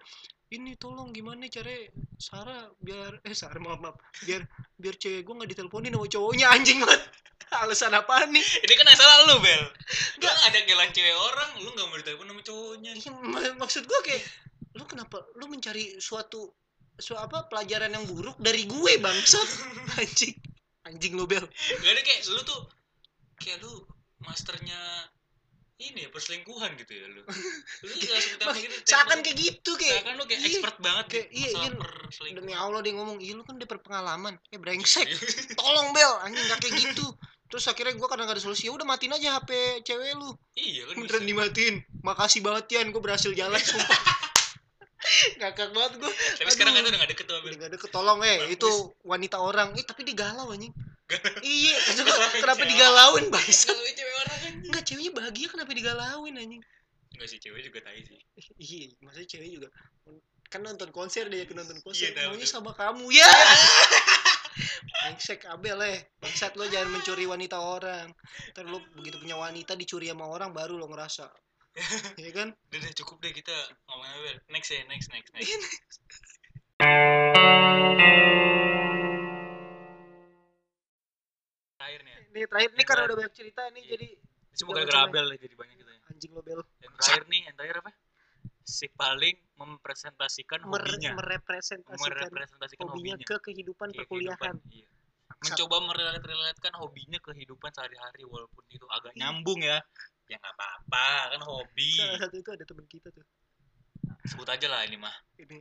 ini 0.52 0.76
tolong 0.76 1.16
gimana 1.16 1.48
cara 1.48 1.72
Sarah 2.20 2.68
biar 2.84 3.24
eh 3.24 3.32
Sarah 3.32 3.58
maaf 3.64 3.80
maaf. 3.80 3.96
Biar 4.28 4.44
biar 4.76 4.96
cewek 5.00 5.24
gue 5.24 5.34
nggak 5.34 5.50
diteleponin 5.56 5.96
sama 5.96 6.08
cowoknya 6.12 6.46
anjing 6.52 6.84
banget 6.84 7.02
alasan 7.64 7.96
apa 7.96 8.28
nih? 8.28 8.44
Ini 8.44 8.74
kan 8.76 8.88
salah 8.96 9.18
lu 9.32 9.40
bel. 9.40 9.64
Lu 10.20 10.28
ada 10.28 10.60
gelan 10.68 10.92
cewek 10.92 11.16
orang 11.16 11.52
lu 11.64 11.70
nggak 11.72 11.88
mau 11.88 11.98
ditelepon 12.00 12.28
sama 12.28 12.42
cowoknya. 12.44 12.92
Iya, 13.00 13.12
mak- 13.16 13.58
maksud 13.58 13.84
gue 13.88 14.00
kayak 14.04 14.24
lu 14.76 14.84
kenapa 14.88 15.24
lu 15.40 15.48
mencari 15.48 16.00
suatu 16.00 16.52
su 17.00 17.16
apa 17.18 17.48
pelajaran 17.48 17.92
yang 17.96 18.06
buruk 18.06 18.36
dari 18.38 18.68
gue 18.68 19.00
bangsat? 19.00 19.48
Anjing. 20.04 20.36
Anjing 20.84 21.14
lu 21.16 21.24
bel. 21.28 21.48
Gak 21.48 21.92
ada 21.96 22.02
kayak 22.04 22.22
lu 22.28 22.42
tuh 22.44 22.62
kayak 23.40 23.64
lu 23.64 23.88
masternya 24.22 25.10
ini 25.82 26.00
ya 26.06 26.10
perselingkuhan 26.14 26.78
gitu 26.78 26.94
ya 26.94 27.06
lu. 27.10 27.22
Lu 27.86 27.94
gitu 27.98 28.14
seakan 28.86 29.26
kayak 29.26 29.38
gitu 29.38 29.72
kayak 29.74 30.06
seakan 30.06 30.14
lu 30.22 30.24
kayak 30.30 30.42
iya, 30.46 30.50
expert 30.54 30.78
banget 30.78 31.06
kayak, 31.10 31.28
di 31.34 31.38
iya, 31.42 31.50
iya. 31.50 31.70
perselingkuhan. 31.74 32.46
demi 32.46 32.54
Allah 32.54 32.80
dia 32.86 32.94
ngomong 32.94 33.18
iya 33.18 33.34
lu 33.34 33.44
kan 33.44 33.58
dia 33.58 33.66
berpengalaman. 33.66 34.38
Eh 34.54 34.60
brengsek. 34.62 35.10
Tolong 35.60 35.90
bel. 35.92 36.12
Anjing 36.22 36.46
gak 36.46 36.60
kayak 36.62 36.76
gitu. 36.78 37.06
Terus 37.52 37.66
akhirnya 37.68 37.98
gue 37.98 38.08
karena 38.08 38.24
gak 38.30 38.38
ada 38.40 38.44
solusi 38.46 38.70
ya 38.70 38.72
udah 38.78 38.88
matiin 38.88 39.12
aja 39.18 39.42
HP 39.42 39.82
cewek 39.84 40.14
lu. 40.16 40.30
Iya 40.56 40.88
kan 40.88 40.96
bisa. 40.96 41.02
beneran 41.02 41.26
dimatiin. 41.26 41.76
Makasih 42.06 42.40
banget 42.46 42.66
Yan. 42.78 42.88
Gue 42.94 43.02
berhasil 43.02 43.32
jalan 43.34 43.60
sumpah. 43.60 44.00
Ngakak 45.42 45.74
banget 45.74 45.94
gue 45.98 46.12
tapi 46.38 46.50
sekarang 46.54 46.78
kan 46.78 46.86
Aduh. 46.86 46.94
udah 46.94 47.00
gak 47.02 47.12
deket 47.18 47.26
tuh 47.26 47.38
udah 47.42 47.58
gak 47.58 47.70
ada 47.74 47.78
ketolong 47.82 48.20
eh 48.22 48.38
Bagus. 48.38 48.54
itu 48.54 48.70
wanita 49.02 49.38
orang. 49.42 49.74
Eh 49.74 49.84
tapi 49.84 50.06
digalau 50.06 50.54
anjing. 50.54 50.72
Iya 51.44 51.76
kenapa 52.40 52.64
cewek. 52.64 52.72
digalauin 52.72 53.26
bangsat 53.28 53.76
Kalau 53.76 53.84
cewek 53.84 54.16
orang 54.24 54.38
kan 54.40 54.54
enggak 54.64 54.84
ceweknya 54.88 55.12
bahagia 55.12 55.48
kenapa 55.52 55.72
digalauin 55.76 56.36
anjing 56.40 56.64
Enggak 57.22 57.38
sih 57.38 57.42
cewek 57.46 57.62
juga 57.70 57.86
tai 57.86 58.02
sih. 58.02 58.18
Iya 58.58 58.98
maksudnya 59.06 59.30
cewek 59.30 59.50
juga. 59.54 59.70
Kan 60.50 60.66
nonton 60.66 60.90
konser 60.90 61.30
deh 61.30 61.46
ke 61.46 61.54
nonton 61.54 61.78
konser. 61.86 62.10
Iya, 62.10 62.18
tahu, 62.18 62.34
maunya 62.34 62.50
sama 62.50 62.74
kamu? 62.74 63.14
Ya! 63.14 63.30
Brengsek 65.06 65.46
Abel 65.46 65.78
eh. 65.86 66.02
Bangsat 66.18 66.58
lo 66.58 66.66
jangan 66.66 66.90
mencuri 66.90 67.30
wanita 67.30 67.62
orang. 67.62 68.10
Ntar 68.58 68.66
lo 68.66 68.82
begitu 68.98 69.22
punya 69.22 69.38
wanita 69.38 69.78
dicuri 69.78 70.10
sama 70.10 70.34
orang 70.34 70.50
baru 70.50 70.82
lo 70.82 70.90
ngerasa. 70.90 71.30
Iya 72.18 72.32
kan? 72.34 72.58
Udah, 72.74 72.92
cukup 72.98 73.22
deh 73.22 73.38
kita 73.38 73.54
ngomongin 73.86 74.18
Abel. 74.18 74.36
Next 74.50 74.74
ya 74.74 74.82
next 74.90 75.14
next 75.14 75.30
next. 75.38 75.54
Terakhir 81.78 82.02
nih 82.02 82.12
ya. 82.18 82.20
Ini 82.34 82.40
terakhir 82.50 82.72
nih 82.74 82.86
karena 82.90 83.04
udah 83.06 83.18
banyak 83.22 83.34
cerita 83.38 83.62
nih 83.70 83.84
Iya. 83.86 83.92
jadi 83.94 84.08
semoga 84.52 84.80
Jangan 84.80 84.88
gara 84.88 85.00
sampai- 85.00 85.12
Abel 85.14 85.26
ya 85.28 85.38
jadi 85.40 85.56
banyak 85.56 85.76
kita 85.78 85.92
ya. 85.92 86.02
Anjing 86.08 86.32
lo 86.32 86.42
bel. 86.42 86.62
Yang 86.78 86.94
terakhir 86.96 87.24
nih 87.28 87.42
yang 87.44 87.56
terakhir 87.56 87.78
apa? 87.80 87.92
Si 88.62 88.86
paling 88.88 89.36
mempresentasikan 89.56 90.60
Mer- 90.64 90.84
hobinya. 90.84 91.12
merepresentasikan 91.14 91.98
merepresentasikan 91.98 92.86
hobinya 92.86 93.16
hobinya. 93.16 93.28
ke 93.28 93.36
kehidupan 93.42 93.88
Iya, 93.90 93.98
perkuliahan. 93.98 94.38
kehidupan, 94.38 94.56
iya. 94.72 94.88
mencoba 95.42 95.76
merelate-relatekan 95.82 96.74
hobinya 96.76 97.20
kehidupan 97.20 97.72
sehari-hari 97.72 98.24
walaupun 98.24 98.64
itu 98.68 98.86
agak 98.88 99.12
Iya. 99.12 99.20
nyambung 99.26 99.60
ya. 99.60 99.80
Ya 100.28 100.38
nggak 100.38 100.54
apa-apa 100.54 101.08
kan 101.32 101.42
hobi. 101.42 101.92
Salah 101.94 102.20
satu 102.22 102.36
itu 102.38 102.50
ada 102.50 102.64
teman 102.64 102.86
kita 102.86 103.10
tuh. 103.10 103.26
Sebut 104.24 104.48
aja 104.48 104.68
lah 104.70 104.86
ini 104.86 104.96
mah. 104.96 105.16
Ini 105.36 105.58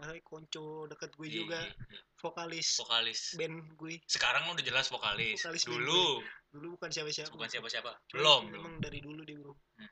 makanya 0.00 0.24
konco 0.24 0.88
deket 0.88 1.10
gue 1.12 1.26
Iya, 1.28 1.36
juga. 1.36 1.58
iya, 1.60 1.72
iya. 1.76 2.00
vokalis 2.16 2.68
vokalis. 2.80 3.20
band 3.36 3.56
gue. 3.76 3.94
Sekarang 4.08 4.48
udah 4.48 4.64
jelas 4.64 4.88
vokalis, 4.88 5.36
Vokalis 5.38 5.64
dulu. 5.68 6.24
dulu 6.48 6.66
bukan 6.80 6.88
siapa-siapa. 6.88 7.28
Bukan 7.30 7.48
siapa-siapa. 7.48 7.92
Belum 8.10 8.48
belum 8.48 8.60
emang 8.64 8.74
dari 8.80 8.98
dulu 8.98 9.20
dia 9.22 9.36
bro. 9.36 9.52
Hmm. 9.76 9.88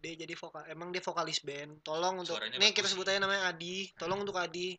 dia 0.00 0.16
jadi 0.16 0.32
vokal 0.32 0.64
emang 0.72 0.88
dia 0.90 1.04
vokalis 1.04 1.44
band. 1.44 1.84
Tolong 1.84 2.24
untuk 2.24 2.40
Suaranya 2.40 2.56
nih 2.56 2.72
kita 2.72 2.88
sebut 2.88 3.04
aja 3.04 3.20
namanya 3.20 3.52
Adi. 3.52 3.92
Tolong 4.00 4.24
untuk 4.24 4.40
Adi. 4.40 4.72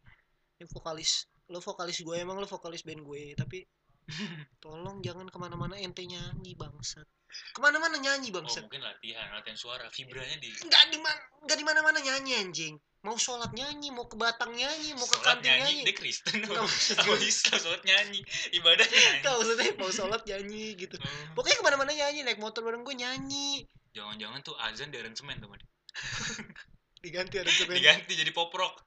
Ini 0.57 0.65
vokalis. 0.65 1.29
Lo 1.53 1.61
vokalis 1.61 2.01
gue 2.01 2.17
emang 2.17 2.41
lo 2.41 2.49
vokalis 2.49 2.81
band 2.81 3.05
gue. 3.05 3.37
Tapi 3.37 3.61
tolong 4.65 4.97
jangan 4.99 5.29
ke 5.29 5.37
mana-mana 5.37 5.77
ente 5.77 6.01
nyanyi 6.03 6.57
bangsat. 6.57 7.05
Ke 7.53 7.59
mana-mana 7.61 7.95
nyanyi 7.95 8.33
oh 8.33 8.41
bangsat. 8.41 8.65
mungkin 8.65 8.81
latihan 8.81 9.29
latihan 9.31 9.55
suara. 9.55 9.85
Vibranya 9.93 10.41
di 10.41 10.49
nggak 10.51 10.83
di 10.89 10.97
mana 10.97 11.21
nggak 11.45 11.57
di 11.61 11.65
mana-mana 11.69 11.99
nyanyi 12.01 12.33
anjing 12.41 12.75
mau 13.01 13.17
sholat 13.17 13.49
nyanyi 13.51 13.89
mau 13.89 14.05
ke 14.05 14.13
batang 14.13 14.53
nyanyi 14.53 14.93
mau 14.93 15.03
ke 15.03 15.15
sholat 15.15 15.41
kantin 15.41 15.49
nyanyi 15.51 15.65
nyanyi. 15.73 15.81
dia 15.83 15.95
Kristen. 15.95 16.33
Nggak, 16.39 16.61
maksud 16.61 16.97
gue- 16.99 17.21
Islam 17.23 17.57
sholat 17.59 17.81
nyanyi. 17.81 18.19
Ibadah 18.51 18.85
nyanyi. 18.85 19.17
Nggak, 19.19 19.33
maksudnya 19.33 19.71
mau 19.75 19.91
sholat 19.91 20.21
nyanyi 20.23 20.65
gitu. 20.75 20.95
Oh, 20.95 21.09
pokoknya 21.33 21.57
ke 21.57 21.63
mana-mana 21.63 21.91
nyanyi 21.91 22.19
naik 22.21 22.37
motor 22.37 22.61
bareng 22.61 22.81
gue 22.81 22.93
nyanyi. 22.93 23.65
Jangan-jangan 23.91 24.39
tuh 24.41 24.55
azan 24.55 24.87
di 24.87 24.97
aransemen 24.97 25.37
teman 25.37 25.59
diganti 27.03 27.35
ada 27.35 27.49
semen 27.49 27.73
diganti 27.73 28.13
jadi 28.13 28.29
pop 28.29 28.53
rock. 28.53 28.77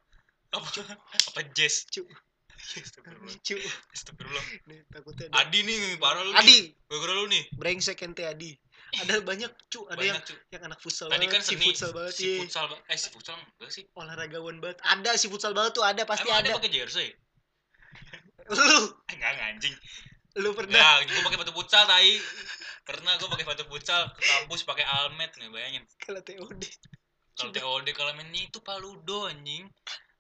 Apa? 0.51 0.65
Apa 1.29 1.41
jazz? 1.51 1.83
Cuk. 1.89 2.07
Astagfirullah. 2.55 3.35
Cu, 3.37 3.57
Astagfirullah. 3.93 4.45
nih 4.65 4.79
takutnya 4.89 5.27
ada- 5.29 5.45
Adi 5.45 5.59
nih 5.61 5.77
parah 5.99 6.23
lu 6.23 6.33
Adi. 6.33 6.73
gara-gara 6.87 7.13
lu 7.13 7.27
nih. 7.27 7.45
Brengsek 7.53 8.01
ente 8.01 8.25
Adi 8.25 8.55
ada 9.03 9.15
banyak 9.25 9.53
cu. 9.71 9.81
Ada 9.91 9.99
yang 9.99 10.19
banyak 10.19 10.25
cuy 10.27 10.39
yang 10.55 10.63
anak 10.71 10.79
futsal 10.79 11.07
tadi 11.11 11.27
banget 11.27 11.35
kan 11.35 11.43
si 11.43 11.55
futsal 11.59 11.91
banget 11.91 12.15
si 12.15 12.25
iya. 12.25 12.39
futsal 12.43 12.65
eh 12.71 12.99
si 12.99 13.09
futsal 13.11 13.37
enggak 13.39 13.71
sih? 13.73 13.85
Olahragawan 13.99 14.57
banget. 14.63 14.79
Ada 14.85 15.11
si 15.19 15.27
futsal 15.27 15.53
banget 15.57 15.73
tuh 15.75 15.85
ada 15.85 16.03
pasti 16.07 16.29
emang 16.29 16.41
ada 16.43 16.49
ada. 16.53 16.57
pakai 16.61 16.71
jersey? 16.71 17.09
Lu. 18.55 18.79
Enggak 19.11 19.31
enggak 19.35 19.49
anjing. 19.57 19.75
Lu 20.39 20.51
pernah? 20.55 20.79
Enggak 20.79 21.11
gue 21.11 21.23
pakai 21.27 21.39
batu 21.43 21.53
futsal 21.55 21.85
tai. 21.87 22.15
Pernah 22.85 23.13
gue 23.17 23.29
pakai 23.33 23.47
batu 23.49 23.65
futsal 23.67 24.03
ke 24.13 24.23
kampus 24.23 24.61
pakai 24.69 24.85
almet 24.85 25.33
nih 25.41 25.49
bayangin 25.49 25.83
kalau 26.05 26.21
TOD 26.21 26.63
kalau 27.35 27.51
TOD 27.51 27.89
kalau 27.97 28.13
main 28.15 28.31
itu 28.37 28.61
paludo 28.61 29.27
anjing 29.27 29.67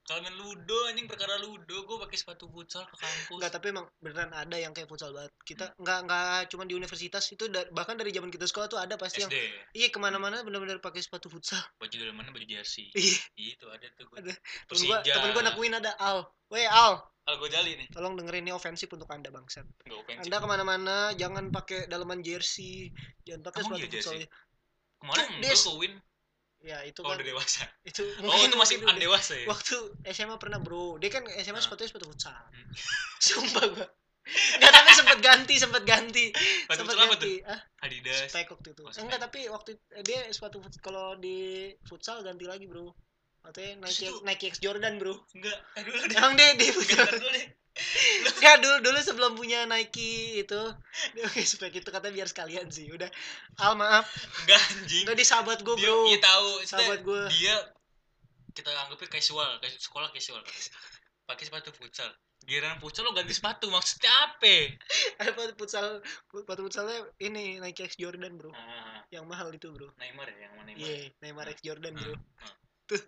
kalau 0.05 0.21
main 0.21 0.37
ludo 0.37 0.79
anjing 0.85 1.09
perkara 1.09 1.41
ludo. 1.41 1.77
Gue 1.89 1.97
pakai 1.97 2.17
sepatu 2.21 2.45
futsal 2.53 2.85
ke 2.85 2.97
kampus. 3.01 3.41
Enggak, 3.41 3.53
tapi 3.57 3.73
emang 3.73 3.89
beneran 4.05 4.37
ada 4.37 4.57
yang 4.61 4.77
kayak 4.77 4.85
futsal 4.85 5.17
banget. 5.17 5.33
Kita 5.49 5.73
enggak 5.81 5.99
enggak 6.05 6.41
cuma 6.53 6.69
di 6.69 6.77
universitas 6.77 7.25
itu 7.33 7.49
da- 7.49 7.65
bahkan 7.73 7.97
dari 7.97 8.13
zaman 8.13 8.29
kita 8.29 8.45
sekolah 8.45 8.69
tuh 8.69 8.77
ada 8.77 9.01
pasti 9.01 9.25
yang 9.25 9.33
SD 9.33 9.73
iya 9.73 9.89
ke 9.89 9.97
mana-mana 9.97 10.45
bener-bener 10.45 10.77
pakai 10.79 11.01
sepatu 11.01 11.33
futsal. 11.33 11.57
baju 11.81 11.95
dari 11.97 12.13
mana? 12.13 12.29
Baju 12.29 12.45
jersey. 12.45 12.93
Iya, 12.93 13.57
itu 13.57 13.67
ada 13.73 13.87
tuh 13.97 14.05
gue 14.13 14.17
Ada. 14.21 14.33
temen 14.69 14.83
gua 14.85 14.99
Persija. 15.01 15.13
temen 15.17 15.29
gua 15.33 15.43
anak 15.49 15.57
Win 15.57 15.73
ada 15.73 15.93
Al. 15.97 16.19
Weh 16.53 16.69
Al, 16.69 17.01
Al 17.25 17.37
Ghazali 17.41 17.73
nih. 17.81 17.89
Tolong 17.89 18.15
dengerin 18.21 18.45
ini 18.45 18.53
ofensif 18.53 18.93
untuk 18.93 19.09
anda 19.09 19.33
bangsat. 19.33 19.65
Anda 20.21 20.37
ke 20.37 20.47
mana-mana 20.47 21.17
jangan 21.17 21.49
pakai 21.49 21.89
dalaman 21.89 22.21
jersey, 22.21 22.93
jangan 23.25 23.49
pakai 23.49 23.61
sepatu 23.65 23.89
futsal. 23.89 24.21
kemarin 25.01 25.27
gue 25.41 25.49
ke 25.49 25.73
Win 25.81 25.95
Ya 26.65 26.81
itu 26.81 27.05
oh 27.05 27.13
kan 27.13 27.21
udah 27.21 27.29
dewasa. 27.29 27.69
itu 27.85 28.01
oh 28.25 28.41
itu 28.41 28.57
masih 28.57 28.81
udah- 28.81 28.97
dewasa 28.97 29.37
ya? 29.37 29.45
waktu 29.45 29.77
SMA 30.09 30.41
pernah 30.41 30.57
bro. 30.57 30.97
Dia 30.97 31.13
kan 31.13 31.21
SMA 31.39 31.61
Ah. 31.61 31.63
sepatunya 31.63 31.93
sepatu 31.93 32.09
futsal. 32.09 32.33
Hmm. 32.33 32.67
sumpah 33.21 33.65
gua. 33.69 33.87
Enggak 34.57 34.73
tapi 34.73 34.91
sempet 34.97 35.19
ganti 35.21 35.55
sempet 35.61 35.83
ganti. 35.85 36.33
Sepatu 36.33 36.81
sempet 36.81 36.97
apa 36.97 37.15
tuh? 37.15 37.29
Ganti 37.29 37.33
ah 37.45 37.61
Adidas. 37.85 38.33
Spek 38.33 38.49
waktu 38.49 38.69
itu. 38.73 38.81
Oh, 38.81 38.93
enggak 38.97 39.21
tapi 39.21 39.41
waktu 39.47 39.77
dia 40.01 40.25
sepatu 40.33 40.57
kalau 40.81 41.21
di 41.21 41.69
futsal 41.85 42.25
ganti 42.25 42.49
lagi 42.49 42.65
bro 42.65 42.97
Terus 43.47 43.77
Nike 43.77 44.07
itu- 44.07 44.23
Nike 44.23 44.47
X 44.47 44.55
Jordan, 44.59 44.97
Bro. 44.97 45.15
enggak 45.33 45.59
eh 45.75 45.83
dulu 45.83 46.01
deh 46.03 46.17
Emang 46.17 46.33
dia 46.33 46.49
dia 46.55 46.73
ntar 46.73 47.13
dulu 47.13 47.31
deh 47.31 47.47
Enggak 48.31 48.57
dulu 48.63 48.77
dulu 48.81 48.99
sebelum 49.01 49.33
punya 49.35 49.67
Nike 49.67 50.13
itu 50.41 50.61
dia 51.13 51.23
pakai 51.25 51.45
spek 51.45 51.75
itu 51.75 51.89
katanya 51.89 52.15
biar 52.15 52.29
sekalian 52.29 52.67
sih. 52.69 52.87
Udah. 52.89 53.11
Al 53.59 53.75
maaf. 53.75 54.07
enggak 54.41 54.61
anjing 54.73 55.05
Enggak 55.05 55.17
di 55.17 55.27
sahabat 55.27 55.59
gue, 55.61 55.75
dia 55.75 55.85
Bro. 55.85 56.07
iya 56.07 56.19
tahu 56.19 56.49
maksudnya 56.55 56.71
Sahabat 56.71 57.01
gue. 57.03 57.23
dia 57.33 57.57
kita 58.53 58.71
anggapnya 58.71 59.09
casual 59.11 59.51
kayak 59.59 59.75
sekolah 59.77 60.09
casual 60.09 60.39
pakai 61.25 61.45
sepatu 61.45 61.73
futsal 61.73 62.07
giliran 62.41 62.77
futsal 62.77 63.03
lo 63.03 63.11
ganti 63.11 63.33
sepatu 63.33 63.67
maksudnya 63.67 64.13
apa 64.23 64.77
Apa 65.27 65.43
futsal 65.55 65.99
sepatu 66.31 66.61
futsalnya 66.63 67.03
ini 67.19 67.59
Nike 67.59 67.83
X 67.83 67.97
Jordan, 67.97 68.37
Bro. 68.37 68.53
ah, 68.53 69.03
Yang 69.09 69.25
mahal 69.27 69.49
itu, 69.51 69.69
Bro. 69.69 69.91
Neymar 69.97 70.29
ya 70.29 70.39
yang 70.41 70.53
mana 70.55 70.71
Neymar 70.71 70.79
Iya, 70.79 70.97
Neymar 71.19 71.47
X 71.51 71.59
Jordan, 71.61 71.93
Bro. 71.95 72.13
Hmm, 72.13 72.23
hmm. 72.23 72.55
Tuh. 72.87 73.03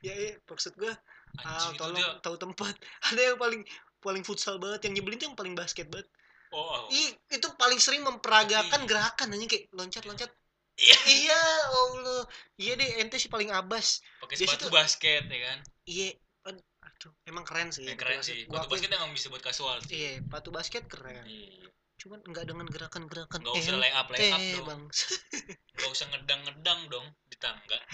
Ya, 0.00 0.12
iya, 0.12 0.32
maksud 0.42 0.72
gue 0.74 0.92
ah, 1.38 1.70
tolong 1.74 1.94
dia 1.94 2.16
tahu 2.20 2.36
tempat. 2.36 2.74
Ada 3.08 3.20
yang 3.28 3.38
paling 3.38 3.62
paling 3.98 4.22
futsal 4.22 4.56
banget, 4.56 4.86
yang 4.86 4.94
nyebelin 4.96 5.16
tuh 5.16 5.26
yang 5.26 5.36
paling 5.36 5.52
basket 5.52 5.86
banget. 5.86 6.06
oh, 6.50 6.86
oh. 6.86 6.88
Ih, 6.88 7.10
itu 7.28 7.48
paling 7.54 7.76
sering 7.76 8.00
memperagakan 8.00 8.82
Tapi- 8.82 8.88
gerakan 8.88 9.34
anjing 9.34 9.50
kayak 9.50 9.66
loncat-loncat. 9.70 10.30
Iya. 10.76 10.96
iya, 11.24 11.42
Allah. 11.66 12.22
Iya 12.54 12.72
deh, 12.74 12.90
ente 13.00 13.16
sih 13.16 13.28
paling 13.28 13.48
abas. 13.48 14.04
pakai 14.20 14.36
sepatu 14.36 14.68
tuh- 14.68 14.72
basket 14.72 15.24
ya 15.24 15.40
kan 15.42 15.58
Iya, 15.84 16.08
ad- 16.44 16.66
aduh, 16.82 17.12
emang 17.24 17.42
keren 17.42 17.68
sih. 17.70 17.82
sepatu 17.82 17.98
keren 17.98 18.20
sih 18.20 18.44
Gua 18.44 18.60
sepatu 18.60 18.68
basket 18.70 18.90
emang 18.92 19.10
bisa 19.10 19.26
buat 19.26 19.40
casual 19.40 19.76
sih 19.82 19.96
Iya, 19.96 20.12
sepatu 20.20 20.48
basket 20.50 20.84
keren. 20.86 21.24
Iya. 21.24 21.68
Cuman 21.96 22.20
enggak 22.28 22.44
dengan 22.44 22.66
gerakan-gerakan 22.68 23.40
nggak 23.40 23.54
usah 23.56 23.76
lay 23.80 23.92
up 23.92 24.06
lay 24.12 24.28
up 24.28 24.40
dong. 24.40 24.66
Bang. 24.68 24.82
nggak 25.76 25.90
usah 25.92 26.06
ngedang 26.12 26.40
ngedang 26.44 26.80
dong 26.92 27.06
di 27.28 27.36
tangga. 27.40 27.78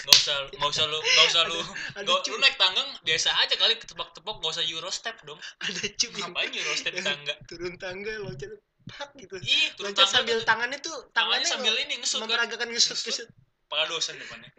Nggak 0.00 0.16
usah 0.16 0.36
nggak 0.48 0.70
usah 0.72 0.84
lu 0.88 0.96
nggak 0.96 1.26
usah 1.28 1.42
lu 1.44 1.60
nggak- 1.60 2.24
lu 2.32 2.36
naik 2.40 2.56
tangga 2.56 2.80
biasa 3.04 3.36
aja 3.36 3.52
kali 3.52 3.76
ketebak-tebak 3.76 4.32
nggak 4.40 4.52
usah 4.56 4.64
euro 4.64 4.88
step 4.88 5.12
dong. 5.28 5.36
Ada 5.60 5.92
cu 5.92 6.06
yang 6.16 6.32
ngapain 6.32 6.48
euro 6.56 6.72
step 6.72 6.92
di 6.96 7.04
tangga? 7.04 7.34
Turun 7.52 7.76
tangga 7.76 8.12
loncat 8.16 8.48
pak 8.88 9.12
gitu. 9.20 9.36
ih 9.44 9.70
turun 9.76 9.92
Loncat 9.92 10.08
sambil 10.08 10.40
tuh- 10.40 10.48
tangannya 10.48 10.78
tuh 10.80 10.96
tangannya 11.12 11.44
tangannya 11.44 11.52
sambil 11.52 11.74
ini 11.84 11.94
ngesut 12.00 12.16
kan? 12.16 12.32
memperagakan 12.32 12.68
ngesut. 12.72 12.96
Ngesut. 12.96 13.28
Pala 13.70 13.86
dosen 13.86 14.18
depannya 14.18 14.50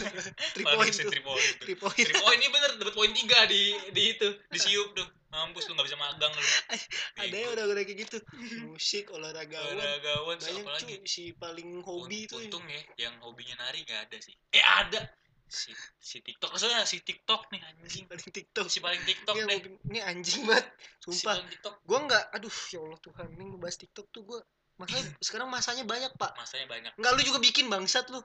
Three 0.54 0.62
pala 0.62 0.78
point 0.78 0.88
dosen 0.88 1.04
tuh. 1.04 1.12
three 1.12 1.20
point 1.20 1.42
tuh. 1.42 1.58
Three 1.60 1.74
point. 1.76 1.96
Three 1.98 2.16
point 2.16 2.38
ini 2.38 2.48
bener 2.48 2.70
dapat 2.78 2.94
poin 2.94 3.10
tiga 3.10 3.44
di 3.44 3.62
di 3.90 4.02
itu 4.14 4.28
di 4.46 4.58
siup 4.58 4.94
tuh 4.94 5.04
mampus 5.28 5.66
lu 5.66 5.74
nggak 5.74 5.86
bisa 5.86 5.98
magang 5.98 6.30
lu 6.30 6.42
Ada 7.22 7.34
yang 7.36 7.50
udah 7.52 7.64
udah 7.66 7.84
kayak 7.84 7.98
gitu. 8.00 8.18
Musik, 8.64 9.10
olahragawan. 9.10 9.74
olahragawan 9.74 10.34
terus 10.36 10.54
Banyak 10.54 10.64
apa 10.64 10.70
lagi 10.72 10.96
si 11.04 11.22
paling 11.32 11.82
hobi 11.82 12.24
tuh. 12.24 12.38
untung 12.40 12.62
ya 12.64 12.82
yang 13.00 13.14
hobinya 13.20 13.58
nari 13.60 13.82
gak 13.82 14.06
ada 14.06 14.16
sih 14.16 14.34
eh 14.50 14.62
ada 14.62 15.02
si 15.46 15.74
si 15.98 16.22
TikTok 16.22 16.46
maksudnya 16.48 16.86
si 16.86 17.02
TikTok 17.02 17.50
nih 17.50 17.58
anjing 17.60 18.06
paling 18.06 18.22
TikTok. 18.24 18.66
si 18.66 18.78
paling 18.78 19.02
TikTok 19.02 19.34
Ini, 19.34 19.50
deh 19.50 19.58
ini 19.84 19.98
anjing 20.00 20.46
banget. 20.46 20.62
si 21.02 21.10
Sumpah. 21.10 21.34
paling 21.34 21.46
TikTok 21.50 21.74
Gua 21.82 21.98
enggak 22.00 22.24
aduh 22.30 22.54
ya 22.70 22.78
Allah 22.80 23.00
Tuhan, 23.00 23.26
ini 23.34 23.44
ngebahas 23.50 23.76
TikTok 23.76 24.06
tuh 24.08 24.22
gua 24.22 24.40
Makanya 24.78 25.02
sekarang 25.20 25.46
masanya 25.46 25.82
banyak, 25.84 26.14
Pak. 26.14 26.32
masanya 26.34 26.66
banyak 26.66 26.92
Enggak 26.96 27.12
lu 27.12 27.22
juga 27.22 27.38
bikin 27.38 27.66
bangsat 27.66 28.06
lu. 28.08 28.22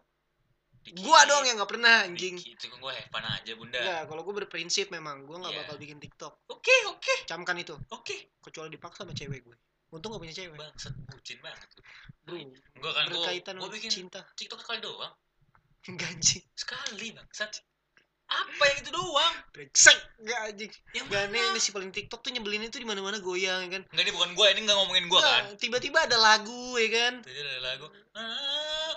Dikit, 0.85 1.01
Gua 1.01 1.25
dong 1.25 1.43
yang 1.43 1.57
nggak 1.57 1.67
pernah 1.67 2.05
anjing. 2.05 2.37
dikit. 2.37 2.61
itu 2.61 2.69
gue 2.69 2.93
fun 3.09 3.25
aja 3.25 3.51
bunda 3.53 3.75
Enggak, 3.75 4.01
kalau 4.05 4.21
gua 4.21 4.33
berprinsip 4.39 4.87
memang 4.87 5.25
gua 5.25 5.41
nggak 5.41 5.51
Iya. 5.51 5.61
bakal 5.63 5.75
bikin 5.77 5.97
TikTok. 5.97 6.33
oke 6.47 6.75
oke 6.87 7.13
Camkan 7.25 7.57
itu, 7.57 7.73
oke 7.89 8.15
kecuali 8.39 8.69
dipaksa 8.69 9.01
sama 9.01 9.11
cewek 9.11 9.41
gue. 9.41 9.57
Untung 9.87 10.11
gak 10.11 10.21
punya 10.21 10.35
cewek. 10.35 10.53
bangsat 10.55 10.93
bucin 11.05 11.39
banget 11.39 11.69
Bro, 12.21 12.37
gue 12.37 12.91
kan 12.91 13.05
gue 13.05 13.15
berkaitan 13.15 13.53
gue 13.55 13.63
sama 13.63 13.73
bikin 13.73 13.89
cinta. 13.91 14.21
TikTok 14.33 14.59
sekali 14.59 14.79
doang 14.79 15.13
Enggak 15.89 16.09
anjing. 16.11 16.45
sekali 16.53 17.07
bangsat 17.11 17.51
apa 18.25 18.63
yang 18.65 18.77
itu 18.81 18.89
doang 18.89 19.33
Brengsek. 19.53 19.97
Enggak 20.19 20.39
anjing. 20.49 20.71
yang 20.91 21.05
Enggak 21.07 21.23
mana 21.29 21.31
nih, 21.31 21.43
ini 21.53 21.59
si 21.61 21.69
paling 21.69 21.91
TikTok 21.93 22.19
tuh 22.19 22.31
nyebelin 22.33 22.65
itu 22.65 22.81
di 22.81 22.88
mana-mana 22.88 23.21
goyang 23.21 23.69
ya 23.69 23.79
kan. 23.79 23.81
Enggak 23.93 24.03
ini 24.03 24.13
bukan 24.17 24.29
gue 24.33 24.45
ini 24.49 24.59
nggak 24.65 24.77
ngomongin 24.77 25.05
gue 25.05 25.19
kan 25.19 25.43
Nggak, 25.45 25.61
tiba-tiba 25.61 25.97
ada 26.03 26.17
lagu 26.17 26.63
ya 26.75 26.89
kan. 26.89 27.13
Tadi 27.21 27.39
ada 27.39 27.61
lagu 27.61 27.85
ah, 28.17 28.93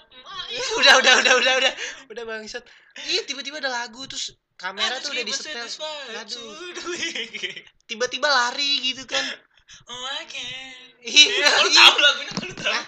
Eh, 0.49 0.69
udah 0.81 0.95
udah 1.05 1.15
udah 1.21 1.35
udah 1.45 1.55
udah 1.61 1.73
udah 2.09 2.25
bangsat. 2.25 2.65
Iya 3.05 3.21
tiba-tiba 3.29 3.61
ada 3.61 3.69
lagu 3.69 4.09
terus 4.09 4.33
kamera 4.57 4.97
tuh 4.99 5.13
udah 5.13 5.25
di 5.25 5.35
setel. 5.37 5.69
Aduh. 6.17 6.53
Tiba-tiba 7.89 8.29
lari 8.29 8.81
gitu 8.81 9.05
kan. 9.05 9.23
Oh 9.85 10.05
I 10.17 10.25
can. 10.25 10.89
Iya, 11.05 11.25
Eh, 11.29 11.53
Lu 11.63 11.69
iya. 11.69 11.81
tahu 11.85 11.97
lagunya 12.01 12.33
lu 12.43 12.55
tahu. 12.57 12.73
Ah, 12.73 12.85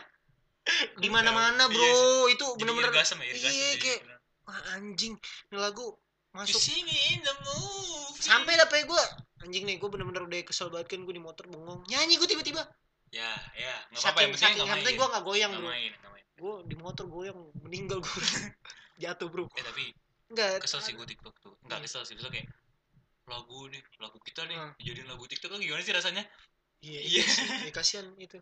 Di 0.97 1.09
mana-mana, 1.13 1.69
Iya 1.69 1.73
Bro. 1.73 2.33
Itu 2.33 2.47
ya, 2.81 2.89
irgasem 2.89 3.19
Iya, 3.21 3.69
kayak-. 3.77 4.03
Wah, 4.49 4.61
anjing. 4.81 5.15
Ini 5.53 5.57
lagu 5.61 5.95
masuk 6.33 6.61
me 6.81 6.95
in 7.11 7.21
the 7.21 7.35
movie. 7.41 8.23
sampai 8.23 8.55
dapet 8.55 8.85
gue 8.85 9.05
anjing 9.41 9.65
nih 9.65 9.77
gue 9.77 9.89
bener-bener 9.89 10.23
udah 10.23 10.39
kesel 10.43 10.69
banget 10.69 10.87
kan 10.89 11.01
gue 11.01 11.11
di 11.11 11.19
motor 11.19 11.45
bengong 11.47 11.83
nyanyi 11.87 12.17
gue 12.17 12.29
tiba-tiba 12.29 12.63
Ya, 13.11 13.27
ya, 13.53 13.75
enggak 13.91 14.07
apa-apa 14.07 14.21
yang 14.23 14.33
penting 14.33 14.55
yang 14.55 14.63
main. 14.65 14.77
penting 14.79 14.95
gue 14.95 15.09
gak 15.09 15.25
goyang 15.25 15.51
Nggak 15.51 15.61
bro 15.61 15.71
main, 15.75 15.91
nggak 15.93 16.13
main. 16.13 16.25
gue 16.33 16.55
di 16.63 16.77
motor 16.77 17.05
goyang 17.07 17.39
meninggal 17.61 17.99
gue 17.99 18.23
jatuh 19.03 19.27
bro 19.27 19.51
Eh 19.51 19.65
tapi 19.67 19.85
enggak 20.31 20.63
kesel 20.63 20.79
sih 20.79 20.95
gue 20.95 21.03
TikTok 21.05 21.35
tuh. 21.37 21.59
Enggak 21.67 21.83
Iya. 21.83 21.87
kesel 21.91 22.03
sih, 22.07 22.15
kesel 22.15 22.31
kayak 22.31 22.47
lagu 23.27 23.67
nih, 23.67 23.83
lagu 23.99 24.19
kita 24.21 24.43
nih, 24.45 24.55
Hmm. 24.55 24.73
dijadiin 24.77 25.07
lagu 25.07 25.27
TikTok 25.27 25.51
kan 25.51 25.59
gimana 25.59 25.83
sih 25.83 25.91
rasanya? 25.91 26.23
iya 26.81 27.01
Iya. 27.03 27.23
iya 27.27 27.67
ya, 27.67 27.73
kasihan 27.75 28.07
itu 28.17 28.39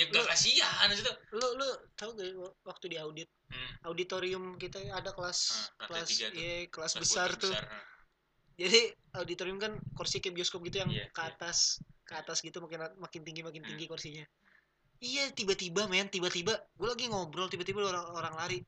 Ya 0.00 0.08
Lu- 0.08 0.16
gak 0.16 0.32
kasihan 0.32 0.88
itu. 0.88 1.12
lu 1.36 1.46
lu 1.60 1.68
tau 1.92 2.16
gak 2.16 2.32
waktu 2.64 2.86
di 2.88 2.96
audit 2.96 3.28
Hmm. 3.52 3.72
auditorium 3.84 4.56
kita 4.56 4.80
ada 4.88 5.12
kelas 5.12 5.68
Ah, 5.76 5.90
kelas 5.90 6.08
iya 6.32 6.64
kelas 6.64 6.94
Kelas 6.94 6.94
besar 6.96 7.28
tuh 7.34 7.50
besar, 7.50 7.66
nah. 7.66 7.84
jadi 8.56 8.80
auditorium 9.12 9.58
kan 9.58 9.74
kursi 9.92 10.22
kayak 10.22 10.38
bioskop 10.38 10.62
gitu 10.62 10.80
yang 10.80 10.88
Iya, 10.88 11.10
ke 11.10 11.20
iya. 11.20 11.28
atas 11.28 11.82
ke 12.00 12.14
atas 12.14 12.40
gitu 12.40 12.62
makin 12.62 12.80
makin 12.96 13.20
tinggi 13.20 13.42
makin 13.42 13.60
Hmm. 13.60 13.70
tinggi 13.74 13.84
kursinya 13.84 14.24
iya 15.00 15.28
tiba-tiba 15.30 15.84
men 15.84 16.06
tiba-tiba 16.06 16.54
gue 16.56 16.88
lagi 16.88 17.10
ngobrol 17.10 17.50
tiba-tiba 17.50 17.82
orang 17.82 18.06
orang 18.14 18.34
lari 18.38 18.58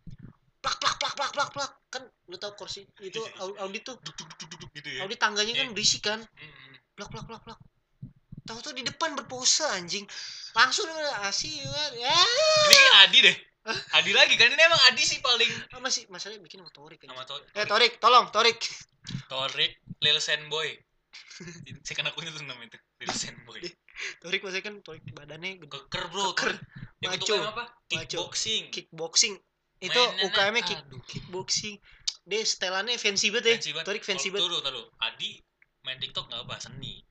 plak 0.58 0.76
plak 0.76 0.98
plak 0.98 1.14
plak 1.14 1.30
plak 1.32 1.50
plak 1.50 1.72
kan 1.88 2.02
lu 2.26 2.36
tau 2.36 2.52
kursi 2.52 2.82
itu 3.00 3.22
au- 3.38 3.56
audit 3.56 3.82
tuh 3.82 3.96
gitu 4.74 4.88
ya. 4.90 5.00
audit 5.00 5.16
tangganya 5.16 5.54
kan 5.56 5.66
Iya. 5.66 5.72
berisik 5.72 6.02
kan 6.02 6.20
Hmm. 6.20 6.74
plak 6.92 7.08
plak 7.08 7.24
plak 7.24 7.42
plak 7.42 7.58
tahu 8.52 8.60
tuh 8.60 8.74
di 8.76 8.84
depan 8.84 9.16
berpose 9.16 9.64
anjing 9.72 10.04
langsung 10.52 10.84
asih 11.24 11.64
ya 11.96 12.12
Ini 12.68 12.76
kayak 12.76 12.94
Adi 13.08 13.18
deh. 13.24 13.36
Adi 13.96 14.12
lagi 14.12 14.34
kan 14.36 14.52
ini 14.52 14.60
emang 14.60 14.82
Adi 14.92 15.00
sih 15.00 15.24
paling 15.24 15.48
Ah, 15.72 15.80
masih 15.80 16.04
masalahnya 16.12 16.44
bikin 16.44 16.60
sama 16.60 16.68
Torik 16.76 17.00
sama 17.00 17.24
aja. 17.24 17.32
to 17.32 17.36
eh 17.56 17.64
Torik 17.64 17.92
tolong 17.96 18.28
Torik 18.28 18.60
Torik 19.32 19.72
Lil 20.04 20.18
Sandboy. 20.20 20.76
si 21.82 21.92
kan 21.96 22.04
akunya 22.06 22.28
tuh 22.30 22.44
namanya 22.44 22.76
itu 22.76 22.78
Lil 23.00 23.12
Sandboy. 23.16 23.60
Torik 24.20 24.44
maksudnya 24.44 24.64
kan 24.68 24.74
Torik 24.84 25.02
badannya 25.16 25.56
gede 25.56 25.72
Keker 25.72 26.04
bro. 26.12 26.36
Keker. 26.36 26.52
Yang 27.00 27.10
Maco. 27.24 27.34
apa? 27.40 27.64
Kickboxing. 27.88 28.68
kickboxing 28.70 29.34
itu 29.82 29.98
Mainannya, 29.98 30.26
UKM 30.30 30.54
nya 30.54 30.62
kick, 30.62 30.80
kickboxing 31.10 31.76
dia 32.22 32.42
setelannya 32.46 32.94
fancy 33.00 33.34
banget 33.34 33.66
ya. 33.66 33.82
Torik 33.82 34.04
fancy 34.06 34.30
banget 34.30 34.46
Tuh, 34.46 34.60
tuh, 34.62 34.70
tuh. 34.70 34.86
Adi 35.00 35.42
main 35.82 35.98
TikTok 35.98 36.30
gak 36.30 36.46
apa 36.46 36.60
seni. 36.62 37.02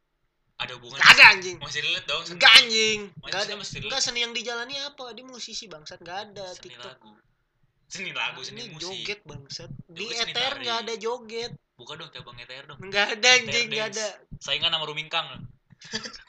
Ada 0.62 0.72
hubungan. 0.78 0.96
Gak 0.96 1.10
ada 1.12 1.24
anjing 1.32 1.58
Masih 1.58 1.80
relate 1.82 2.06
dong. 2.06 2.22
seni. 2.22 2.34
Enggak 2.38 2.52
anjing 2.56 3.00
Enggak 3.18 3.40
ada. 3.42 3.52
Enggak 3.58 4.00
seni 4.00 4.20
yang 4.20 4.32
dijalani 4.32 4.76
apa 4.78 5.04
Dia 5.12 5.24
musisi 5.24 5.66
bangsat 5.66 5.98
Enggak 6.00 6.18
ada 6.28 6.46
Seni 6.52 6.64
TikTok 6.68 6.94
lagu. 6.94 7.12
Seni 7.88 8.10
lagu, 8.14 8.40
seni 8.42 8.60
Ini 8.62 8.68
musik. 8.72 8.82
joget 8.84 9.20
bangsat 9.24 9.70
Di 9.86 10.06
seni 10.08 10.32
ETR 10.32 10.54
tari. 10.54 10.60
enggak 10.62 10.78
ada 10.80 10.94
joget 10.96 11.52
Buka 11.74 11.92
dong 11.96 12.10
cabang 12.10 12.38
ETR 12.38 12.64
dong. 12.68 12.78
Enggak 12.80 13.06
ada 13.12 13.28
anjing 13.34 13.66
Enggak 13.68 13.86
ada 13.92 14.06
Saingan 14.38 14.70
sama 14.70 14.86
Rumingkang. 14.86 15.28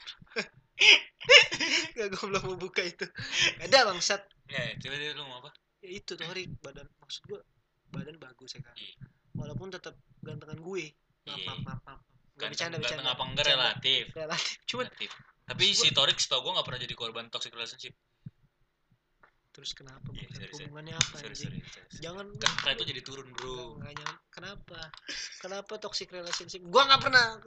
Gue 1.93 2.05
belum 2.09 2.41
mau 2.43 2.55
buka 2.57 2.81
itu 2.81 3.05
Nggak 3.55 3.67
ada 3.69 3.79
bangsat 3.87 4.21
Ya, 4.45 4.59
coba 4.75 4.93
deh 4.93 5.07
lu 5.13 5.23
mau 5.23 5.39
apa? 5.39 5.49
Ya 5.79 5.87
itu 5.93 6.11
Torik 6.13 6.49
Badan 6.59 6.85
Maksud 6.97 7.21
gue 7.23 7.39
Badan 7.87 8.17
bagus 8.17 8.51
ya 8.51 8.59
kan. 8.59 8.73
Walaupun 9.33 9.69
tetap 9.69 9.93
gantengan 10.19 10.57
gue 10.57 10.91
Maaf 11.23 11.33
Iya. 11.33 11.45
maaf 11.47 11.59
maaf 11.63 11.79
maaf 11.85 11.99
Gak 12.33 12.49
bercanda 12.49 12.77
bercanda 12.77 13.05
apa 13.07 13.23
enggak 13.23 13.45
Bercanda. 13.45 13.63
relatif. 13.69 14.03
Relatif 14.11 14.57
Cuman 14.65 14.85
Relatif. 14.87 15.11
Tapi 15.49 15.65
si 15.71 15.87
Torik 15.89 16.17
setau 16.17 16.39
gue 16.39 16.51
gak 16.51 16.63
pernah 16.63 16.79
jadi 16.79 16.95
korban 16.95 17.25
toxic 17.27 17.51
relationship. 17.51 17.93
Terus 19.53 19.69
kenapa 19.71 20.09
bangsat? 20.09 20.33
sorry, 20.33 20.49
sorry. 20.49 20.65
Hubungannya 20.65 20.95
apa 20.97 21.13
Sorry, 21.13 21.35
sorry, 21.37 21.59
sorry. 21.61 21.89
Jangan 22.01 22.25
Kan 22.33 22.51
pride 22.57 22.73
tuh 22.75 22.87
jadi 22.89 23.01
turun 23.01 23.27
bro. 23.29 23.77
Nggak 23.77 23.93
nyam- 23.93 24.21
Kenapa? 24.33 24.79
Kenapa 25.37 25.73
toxic 25.77 26.09
relationship? 26.09 26.65
Gua 26.65 26.89
nggak 26.89 27.01
pernah. 27.05 27.37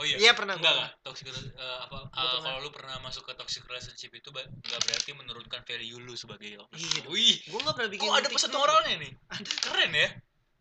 Oh 0.00 0.04
iya. 0.08 0.16
Iya 0.16 0.32
pernah 0.32 0.56
Enggak 0.56 0.72
gua. 0.72 0.80
lah, 0.80 0.90
toxic 1.04 1.28
eh, 1.28 1.36
apa 1.52 2.08
Gua 2.08 2.08
pernah. 2.08 2.40
kalau 2.40 2.58
lu 2.58 2.70
pernah 2.72 2.96
masuk 3.04 3.28
ke 3.28 3.36
toxic 3.36 3.68
relationship 3.68 4.08
itu 4.10 4.32
nggak 4.32 4.48
berarti 4.80 5.10
menurunkan 5.12 5.60
value 5.60 6.00
lu 6.00 6.16
sebagai 6.16 6.56
orang. 6.56 6.72
Iya. 6.72 7.04
Wih, 7.04 7.36
Gua 7.46 7.60
nggak 7.60 7.74
pernah 7.76 7.90
bikin. 7.90 8.06
oh 8.06 8.16
ada 8.16 8.28
pesan 8.28 8.50
moralnya 8.50 8.94
nih. 8.96 9.12
Ada. 9.28 9.50
Keren 9.60 9.92
ya. 9.92 10.08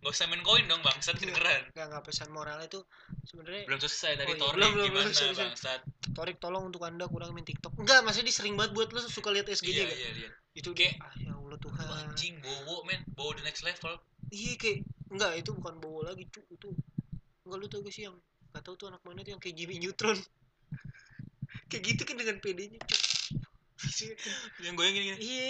Gak 0.02 0.12
usah 0.18 0.26
main 0.34 0.42
koin 0.42 0.66
dong 0.66 0.82
bangsat 0.82 1.14
Iya. 1.22 1.30
keren. 1.30 1.62
Nggak 1.78 1.86
nggak 1.94 2.04
pesan 2.10 2.30
moral 2.34 2.58
itu 2.66 2.82
sebenarnya. 3.30 3.70
Belum 3.70 3.80
selesai 3.80 4.18
tadi 4.18 4.26
Oh 4.26 4.34
iya, 4.34 4.42
Torik 4.42 4.56
belum, 4.58 4.72
belum, 4.74 4.86
gimana 4.90 5.10
belum, 5.14 5.36
bangsat. 5.38 5.80
Torik 6.18 6.38
tolong 6.42 6.64
untuk 6.74 6.82
anda 6.82 7.06
kurang 7.06 7.38
main 7.38 7.46
TikTok. 7.46 7.78
Enggak, 7.78 8.02
maksudnya 8.02 8.34
dia 8.34 8.38
sering 8.42 8.58
banget 8.58 8.74
buat 8.74 8.90
lu 8.90 9.00
suka 9.06 9.30
lihat 9.30 9.46
SGJ 9.46 9.70
Iya 9.72 9.84
gak? 9.86 9.98
iya 9.98 10.10
iya. 10.26 10.30
Itu 10.58 10.74
Kayak-. 10.74 10.98
Ah 11.06 11.14
ya 11.22 11.32
Allah 11.38 11.60
Tuhan. 11.62 11.86
Anjing 12.10 12.34
bowo 12.42 12.82
men, 12.84 13.06
bowo 13.14 13.38
the 13.38 13.46
next 13.46 13.62
level. 13.62 13.94
Iya 14.34 14.54
kayak 14.58 14.78
enggak 15.14 15.32
itu 15.38 15.50
bukan 15.54 15.76
bowo 15.78 16.02
lagi 16.02 16.26
cu 16.34 16.42
itu 16.50 16.70
enggak 17.46 17.58
lu 17.62 17.66
tau 17.70 17.86
gak 17.86 17.94
sih 17.94 18.10
yang 18.10 18.16
gak 18.52 18.64
tau 18.66 18.74
tuh 18.74 18.90
anak 18.90 19.04
mana 19.06 19.22
tuh 19.22 19.36
yang 19.36 19.42
kayak 19.44 19.54
Jimmy 19.54 19.78
Neutron 19.78 20.16
kayak 21.70 21.84
gitu 21.84 22.02
kan 22.08 22.16
dengan 22.16 22.40
PD-nya 22.40 22.80
cu 22.80 22.96
yang 24.64 24.74
gue 24.76 24.86
yang 24.88 24.96
gini 24.96 25.06
gini 25.12 25.20
iya 25.20 25.48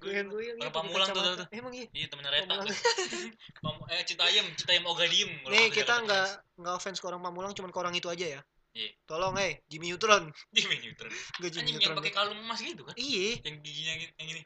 goyang 0.00 0.28
goyang 0.30 0.56
Pamulang 0.70 1.08
tuh, 1.12 1.22
tuh, 1.22 1.46
emang 1.52 1.72
iya? 1.74 1.86
Iya 1.94 2.06
temennya 2.10 2.30
Reta. 2.32 2.54
Eh 3.94 4.02
Citayam 4.08 4.46
Citayam 4.56 4.84
Ogadiem 4.88 5.30
kalau 5.44 5.52
nih 5.54 5.68
kita 5.70 5.94
nggak 6.02 6.26
nggak 6.58 6.74
offense 6.74 6.98
ke 6.98 7.06
orang 7.06 7.20
Pamulang 7.22 7.52
cuman 7.52 7.70
ke 7.70 7.78
orang 7.78 7.94
itu 7.94 8.08
aja 8.10 8.38
ya. 8.38 8.42
Iya. 8.74 8.90
tolong 9.06 9.38
eh 9.38 9.62
Jimmy 9.70 9.94
Neutron. 9.94 10.34
Jimmy 10.56 10.82
Neutron. 10.82 11.10
Gak 11.38 11.50
Jimmy 11.54 11.62
anjing 11.62 11.76
yang 11.78 11.94
Neutron 11.94 11.98
pakai 12.02 12.12
kalung 12.14 12.38
emas 12.42 12.58
gitu 12.58 12.82
kan? 12.82 12.94
Iya. 12.98 13.38
Yang 13.46 13.56
giginya 13.62 13.92
yang 14.18 14.28
gini 14.34 14.42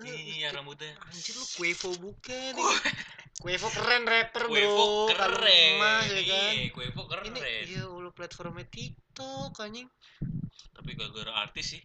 Eh, 0.00 0.40
iya 0.40 0.48
rambutnya. 0.56 0.96
anjir 1.12 1.36
lu 1.36 1.44
Quavo 1.44 1.90
bukan 2.00 2.52
Quavo. 3.40 3.68
Keren 3.68 4.04
rapper 4.08 4.48
Quavo 4.48 4.56
bro 4.56 5.12
Kalung 5.12 5.36
keren. 5.44 5.72
emas, 5.76 6.04
ya 6.08 6.22
kan? 6.24 6.52
Iya 6.56 6.68
Quavo 6.72 7.02
keren. 7.04 7.24
ini 7.28 7.40
iya 7.68 7.82
lu 7.84 8.08
platformnya 8.12 8.64
TikTok 8.64 9.60
anjing. 9.60 9.88
Tapi 10.72 10.90
gara-gara 10.96 11.32
artis 11.44 11.76
sih 11.76 11.82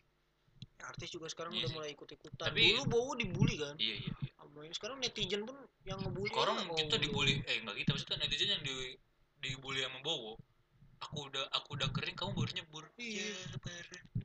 artis 0.86 1.10
juga 1.10 1.28
sekarang 1.28 1.52
Iya 1.54 1.66
udah 1.66 1.70
sih. 1.70 1.76
mulai 1.78 1.90
ikut 1.94 2.10
ikutan 2.10 2.48
Tapi- 2.50 2.70
dulu 2.78 2.84
bowo 2.88 3.12
dibully 3.18 3.56
kan? 3.58 3.76
Iya 3.78 3.96
iya 4.02 4.12
iya. 4.12 4.32
Sama 4.36 4.60
ini. 4.64 4.74
sekarang 4.74 4.98
netizen 5.04 5.42
pun 5.44 5.58
yang 5.84 6.00
ngebully 6.00 6.30
sekarang 6.32 6.56
oh, 6.64 6.78
kita 6.78 6.96
dibully? 7.02 7.34
Eh 7.44 7.60
enggak 7.60 7.76
kita 7.82 7.90
maksudnya 7.92 8.18
netizen 8.24 8.50
yang 8.56 8.64
di 8.64 8.74
dibully 9.42 9.84
sama 9.84 10.00
Bowo 10.00 10.40
aku 11.06 11.28
udah 11.30 11.46
aku 11.54 11.76
udah 11.78 11.90
kering 11.92 12.16
kamu 12.18 12.32
baru 12.34 12.52
nyebur. 12.56 12.84
Iya. 12.98 13.26
Ya, 13.30 13.38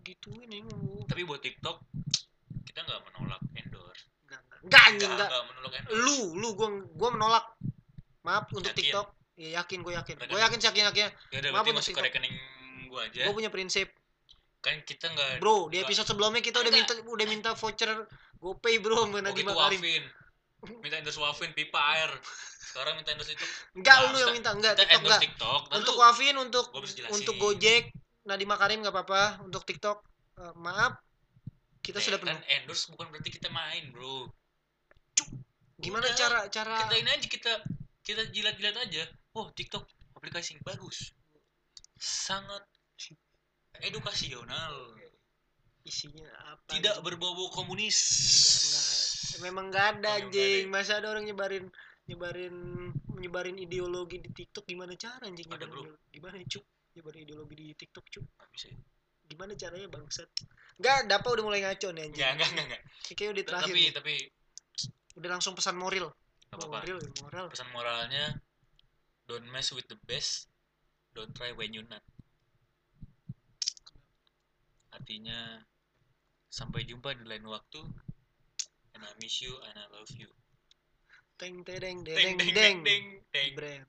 gituin 0.01 0.49
ini 0.49 0.65
tapi 1.05 1.23
buat 1.29 1.43
TikTok 1.43 1.77
kita 2.65 2.81
nggak 2.87 3.01
menolak 3.11 3.43
endorse. 3.53 4.07
Enggak 4.25 4.41
enggak 4.65 4.87
enggak 4.97 5.11
enggak 5.11 5.29
nggak. 5.29 5.45
menolak 5.51 5.73
endorse. 5.77 5.99
Lu 6.01 6.19
lu 6.39 6.49
gua 6.57 6.69
gua 6.97 7.11
menolak. 7.13 7.47
Maaf 8.21 8.49
untuk 8.53 8.71
Yakin? 8.73 8.81
TikTok. 8.81 9.07
Iya 9.41 9.65
yakin 9.65 9.79
gue 9.81 9.93
yakin. 9.97 10.17
Gue 10.29 10.41
yakin 10.45 10.61
yakin 10.61 10.83
yakin. 10.93 11.09
Ya 11.33 11.37
udah 11.41 11.51
Maaf 11.57 11.65
untuk 11.65 11.81
masuk 11.81 11.93
ke 11.97 12.03
rekening 12.05 12.35
gua 12.93 13.09
aja. 13.09 13.25
Gue 13.25 13.35
punya 13.35 13.49
prinsip 13.49 13.89
kan 14.61 14.77
kita 14.85 15.09
nggak 15.09 15.41
bro 15.41 15.73
di 15.73 15.81
episode 15.81 16.05
sebelumnya 16.05 16.45
kita 16.45 16.61
udah 16.61 16.73
minta 16.73 16.93
udah 17.09 17.27
minta 17.27 17.51
voucher 17.57 17.89
GoPay 18.41 18.81
bro 18.81 19.05
sama 19.05 19.21
oh 19.21 19.33
gitu 19.37 19.53
Makarim. 19.53 20.05
Minta 20.81 20.97
endorse 21.01 21.21
Wafin 21.21 21.53
pipa 21.57 21.81
air. 21.97 22.11
Sekarang 22.61 22.97
minta 22.97 23.13
endorse 23.13 23.33
itu. 23.33 23.47
Enggak 23.77 23.97
Enggak, 23.97 24.13
lu 24.13 24.19
yang 24.21 24.33
minta 24.37 24.51
enggak 24.53 24.75
kita 24.77 24.85
TikTok 24.85 25.01
enggak 25.05 25.21
TikTok 25.25 25.63
untuk 25.77 25.95
lu 25.97 26.01
Wafin 26.01 26.37
untuk 26.37 26.65
untuk 27.13 27.35
Gojek 27.41 27.85
Nadiem 28.29 28.49
Makarim 28.49 28.85
nggak 28.85 28.93
apa-apa. 28.97 29.45
Untuk 29.45 29.65
TikTok 29.65 29.99
eh, 30.41 30.55
maaf. 30.57 31.01
Kita 31.81 31.97
eh, 32.01 32.05
sudah 32.05 32.21
kan 32.21 32.37
penuh. 32.37 32.41
endorse 32.61 32.85
bukan 32.93 33.07
berarti 33.13 33.31
kita 33.33 33.49
main 33.53 33.89
bro. 33.93 34.29
Gimana 35.81 36.09
udah. 36.09 36.17
cara 36.17 36.41
cara 36.53 36.77
kita 36.85 36.97
ini 37.01 37.11
aja 37.13 37.27
kita 37.29 37.53
kita 38.05 38.23
jilat-jilat 38.33 38.77
aja. 38.89 39.05
Oh 39.37 39.49
TikTok 39.53 39.85
aplikasi 40.17 40.57
yang 40.57 40.65
bagus. 40.65 41.13
Sangat 42.01 42.65
edukasional. 43.85 44.97
Isinya 45.81 46.29
apa 46.45 46.77
tidak 46.77 47.01
gitu? 47.01 47.05
berbau 47.09 47.49
komunis 47.49 47.97
Enggak, 47.97 48.85
enggak. 48.85 49.41
memang 49.41 49.65
enggak 49.73 49.87
ada 49.97 50.09
Oh, 50.13 50.19
anjing 50.21 50.65
masa 50.69 50.93
ada 51.01 51.09
orang 51.09 51.25
nyebarin 51.25 51.65
nyebarin 52.05 52.55
nyebarin 53.17 53.57
ideologi 53.57 54.21
di 54.21 54.29
TikTok? 54.29 54.69
Gimana 54.69 54.93
cara 55.01 55.25
anjing 55.25 55.49
Ada, 55.49 55.65
bro. 55.65 55.89
gimana 56.13 56.37
cuk? 56.45 56.65
Nyebarin 57.01 57.21
ideologi 57.25 57.55
di 57.57 57.67
TikTok 57.73 58.05
cuk? 58.13 58.25
Bisa. 58.53 58.69
Gimana 59.25 59.57
caranya 59.57 59.89
bangsat? 59.89 60.29
Enggak 60.77 61.09
Dapa 61.09 61.29
udah 61.33 61.45
mulai 61.49 61.61
ngaco 61.65 61.89
nih 61.97 62.03
anjing. 62.13 62.21
Enggak 62.21 62.31
enggak 62.37 62.49
enggak, 62.53 62.67
enggak. 62.69 62.83
kayaknya 63.17 63.31
udah 63.33 63.45
terakhir 63.49 63.73
tapi 63.73 63.81
nih. 63.81 63.93
tapi. 63.97 64.15
Udah 65.17 65.29
langsung 65.33 65.55
pesan 65.57 65.77
moral. 65.81 66.13
Nggak 66.53 66.59
apa-apa. 66.61 66.77
Moral 66.85 66.99
ya, 67.01 67.11
moral. 67.25 67.47
Pesan 67.49 67.69
moralnya 67.73 68.25
don't 69.31 69.47
mess 69.49 69.71
with 69.71 69.87
the 69.87 69.99
best 70.11 70.51
don't 71.15 71.31
try 71.39 71.55
when 71.55 71.71
you 71.71 71.87
not 71.87 72.03
artinya 75.01 75.65
sampai 76.53 76.85
jumpa 76.85 77.17
di 77.17 77.25
lain 77.25 77.49
waktu 77.49 77.81
and 78.93 79.01
I 79.01 79.13
miss 79.17 79.41
you 79.41 79.57
and 79.65 79.81
I 79.81 79.87
love 79.97 80.13
you. 80.13 80.29
Teng 81.41 81.65
teng 81.65 81.81
deng 81.81 82.05
deng 82.05 82.37
deng 82.37 82.85
deng 82.85 83.81